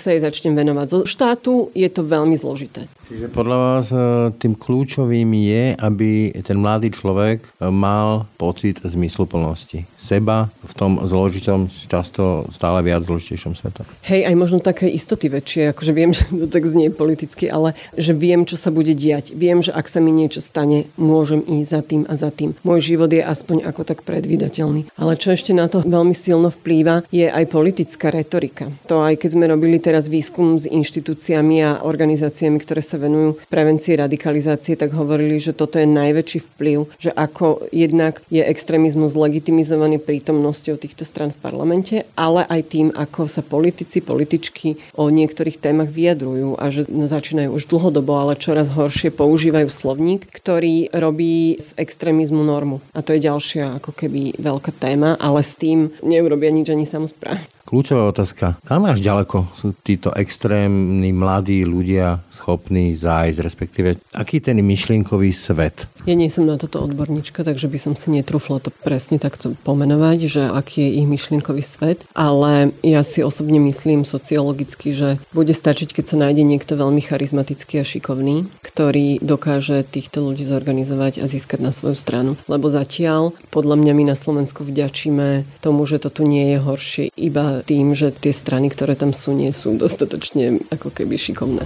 sa 0.00 0.16
jej 0.16 0.24
začnem 0.24 0.56
venovať. 0.56 0.86
Zo 0.88 1.00
štátu 1.04 1.52
je 1.76 1.88
to 1.92 2.02
veľmi 2.02 2.34
zložité. 2.34 2.88
Čiže 3.10 3.26
podľa 3.34 3.56
vás 3.58 3.86
e, 3.90 3.98
tým 4.38 4.54
kľúčovým 4.54 5.19
je, 5.28 5.76
aby 5.76 6.32
ten 6.40 6.56
mladý 6.56 6.88
človek 6.88 7.44
e, 7.44 7.48
mal 7.68 8.24
pocit 8.40 8.80
zmysluplnosti 8.80 9.84
seba 10.00 10.48
v 10.64 10.72
tom 10.72 10.96
zložitom, 11.04 11.68
často 11.68 12.48
stále 12.56 12.80
viac 12.80 13.04
zložitejšom 13.04 13.52
svete. 13.52 13.84
Hej, 14.08 14.32
aj 14.32 14.34
možno 14.34 14.58
také 14.64 14.88
istoty 14.88 15.28
väčšie, 15.28 15.76
akože 15.76 15.92
viem, 15.92 16.10
že 16.16 16.24
to 16.32 16.48
tak 16.48 16.64
znie 16.64 16.88
politicky, 16.88 17.52
ale 17.52 17.76
že 17.94 18.16
viem, 18.16 18.48
čo 18.48 18.56
sa 18.56 18.72
bude 18.72 18.96
diať. 18.96 19.36
Viem, 19.36 19.60
že 19.60 19.76
ak 19.76 19.86
sa 19.86 20.00
mi 20.00 20.10
niečo 20.10 20.40
stane, 20.40 20.88
môžem 20.96 21.44
ísť 21.44 21.68
za 21.68 21.80
tým 21.84 22.02
a 22.08 22.14
za 22.16 22.30
tým. 22.32 22.56
Môj 22.64 22.96
život 22.96 23.12
je 23.12 23.20
aspoň 23.20 23.68
ako 23.68 23.82
tak 23.84 24.02
predvydateľný. 24.08 24.96
Ale 24.96 25.20
čo 25.20 25.36
ešte 25.36 25.52
na 25.52 25.68
to 25.68 25.84
veľmi 25.84 26.16
silno 26.16 26.48
vplýva, 26.48 27.04
je 27.12 27.28
aj 27.28 27.44
politická 27.52 28.08
retorika. 28.08 28.72
To 28.88 29.04
aj 29.04 29.20
keď 29.20 29.30
sme 29.36 29.44
robili 29.50 29.76
teraz 29.76 30.08
výskum 30.08 30.56
s 30.56 30.64
inštitúciami 30.64 31.56
a 31.60 31.70
organizáciami, 31.84 32.56
ktoré 32.62 32.80
sa 32.80 32.96
venujú 32.96 33.36
prevencii 33.50 34.00
radikalizácie, 34.00 34.78
tak 34.78 34.96
hovorili, 34.96 35.09
že 35.40 35.56
toto 35.56 35.80
je 35.80 35.88
najväčší 35.88 36.38
vplyv, 36.54 36.78
že 37.00 37.10
ako 37.10 37.66
jednak 37.74 38.22
je 38.30 38.44
extrémizmus 38.44 39.16
legitimizovaný 39.16 39.98
prítomnosťou 39.98 40.76
týchto 40.76 41.02
stran 41.02 41.34
v 41.34 41.42
parlamente, 41.42 41.96
ale 42.14 42.46
aj 42.46 42.60
tým, 42.70 42.88
ako 42.94 43.26
sa 43.26 43.42
politici, 43.42 43.98
političky 44.04 44.78
o 44.94 45.10
niektorých 45.10 45.58
témach 45.58 45.90
vyjadrujú 45.90 46.60
a 46.60 46.70
že 46.70 46.86
začínajú 46.86 47.50
už 47.56 47.66
dlhodobo, 47.66 48.12
ale 48.14 48.38
čoraz 48.38 48.70
horšie 48.70 49.10
používajú 49.10 49.68
slovník, 49.72 50.28
ktorý 50.30 50.92
robí 50.94 51.58
z 51.58 51.74
extrémizmu 51.74 52.44
normu. 52.44 52.78
A 52.94 53.02
to 53.02 53.16
je 53.16 53.26
ďalšia 53.26 53.80
ako 53.82 53.96
keby 53.96 54.38
veľká 54.38 54.72
téma, 54.76 55.16
ale 55.18 55.40
s 55.42 55.56
tým 55.56 55.90
neurobia 56.04 56.52
nič 56.52 56.70
ani 56.70 56.84
samozprávy. 56.84 57.59
Kľúčová 57.70 58.10
otázka. 58.10 58.58
Kam 58.66 58.82
až 58.82 58.98
ďaleko 58.98 59.46
sú 59.54 59.78
títo 59.86 60.10
extrémni 60.18 61.14
mladí 61.14 61.62
ľudia 61.62 62.18
schopní 62.34 62.98
zájsť, 62.98 63.38
respektíve 63.38 63.88
aký 64.10 64.42
ten 64.42 64.58
myšlienkový 64.58 65.30
svet? 65.30 65.86
Ja 66.02 66.18
nie 66.18 66.26
som 66.34 66.50
na 66.50 66.58
toto 66.58 66.82
odborníčka, 66.82 67.46
takže 67.46 67.70
by 67.70 67.78
som 67.78 67.94
si 67.94 68.10
netrúfla 68.10 68.58
to 68.58 68.74
presne 68.74 69.22
takto 69.22 69.54
pomenovať, 69.62 70.18
že 70.26 70.42
aký 70.50 70.82
je 70.82 70.90
ich 70.98 71.06
myšlienkový 71.06 71.62
svet, 71.62 72.02
ale 72.10 72.74
ja 72.82 73.06
si 73.06 73.22
osobne 73.22 73.62
myslím 73.62 74.02
sociologicky, 74.02 74.90
že 74.90 75.22
bude 75.30 75.54
stačiť, 75.54 75.94
keď 75.94 76.04
sa 76.10 76.16
nájde 76.26 76.42
niekto 76.42 76.74
veľmi 76.74 76.98
charizmatický 76.98 77.78
a 77.78 77.86
šikovný, 77.86 78.50
ktorý 78.66 79.22
dokáže 79.22 79.86
týchto 79.86 80.26
ľudí 80.26 80.42
zorganizovať 80.42 81.22
a 81.22 81.30
získať 81.30 81.62
na 81.62 81.70
svoju 81.70 81.94
stranu. 81.94 82.34
Lebo 82.50 82.66
zatiaľ, 82.66 83.30
podľa 83.54 83.78
mňa 83.78 83.92
my 83.94 84.04
na 84.10 84.16
Slovensku 84.18 84.66
vďačíme 84.66 85.46
tomu, 85.62 85.86
že 85.86 86.02
to 86.02 86.10
tu 86.10 86.26
nie 86.26 86.50
je 86.50 86.58
horšie 86.58 87.06
iba 87.14 87.59
tým, 87.62 87.92
že 87.94 88.10
tie 88.10 88.32
strany, 88.34 88.72
ktoré 88.72 88.96
tam 88.96 89.12
sú, 89.14 89.36
nie 89.36 89.52
sú 89.54 89.76
dostatočne 89.76 90.60
ako 90.72 90.90
keby 90.90 91.16
šikovné. 91.16 91.64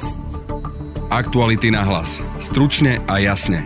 Aktuality 1.15 1.71
na 1.71 1.87
hlas. 1.87 2.19
Stručne 2.43 2.99
a 3.07 3.23
jasne. 3.23 3.65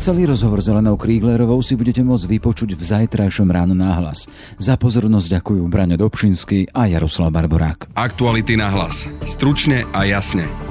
Celý 0.00 0.24
rozhovor 0.24 0.64
s 0.64 0.72
Elenou 0.72 0.96
Kríglerovou 0.96 1.60
si 1.60 1.76
budete 1.76 2.00
môcť 2.00 2.24
vypočuť 2.24 2.72
v 2.72 2.80
zajtrajšom 2.80 3.52
ráno 3.52 3.76
náhlas. 3.76 4.24
Za 4.56 4.80
pozornosť 4.80 5.36
ďakujú 5.36 5.60
Braňo 5.68 6.00
Dobšinský 6.00 6.72
a 6.72 6.88
Jaroslav 6.88 7.28
Barborák. 7.36 7.92
Aktuality 7.92 8.56
na 8.56 8.72
hlas. 8.72 9.04
Stručne 9.28 9.84
a 9.92 10.08
jasne. 10.08 10.69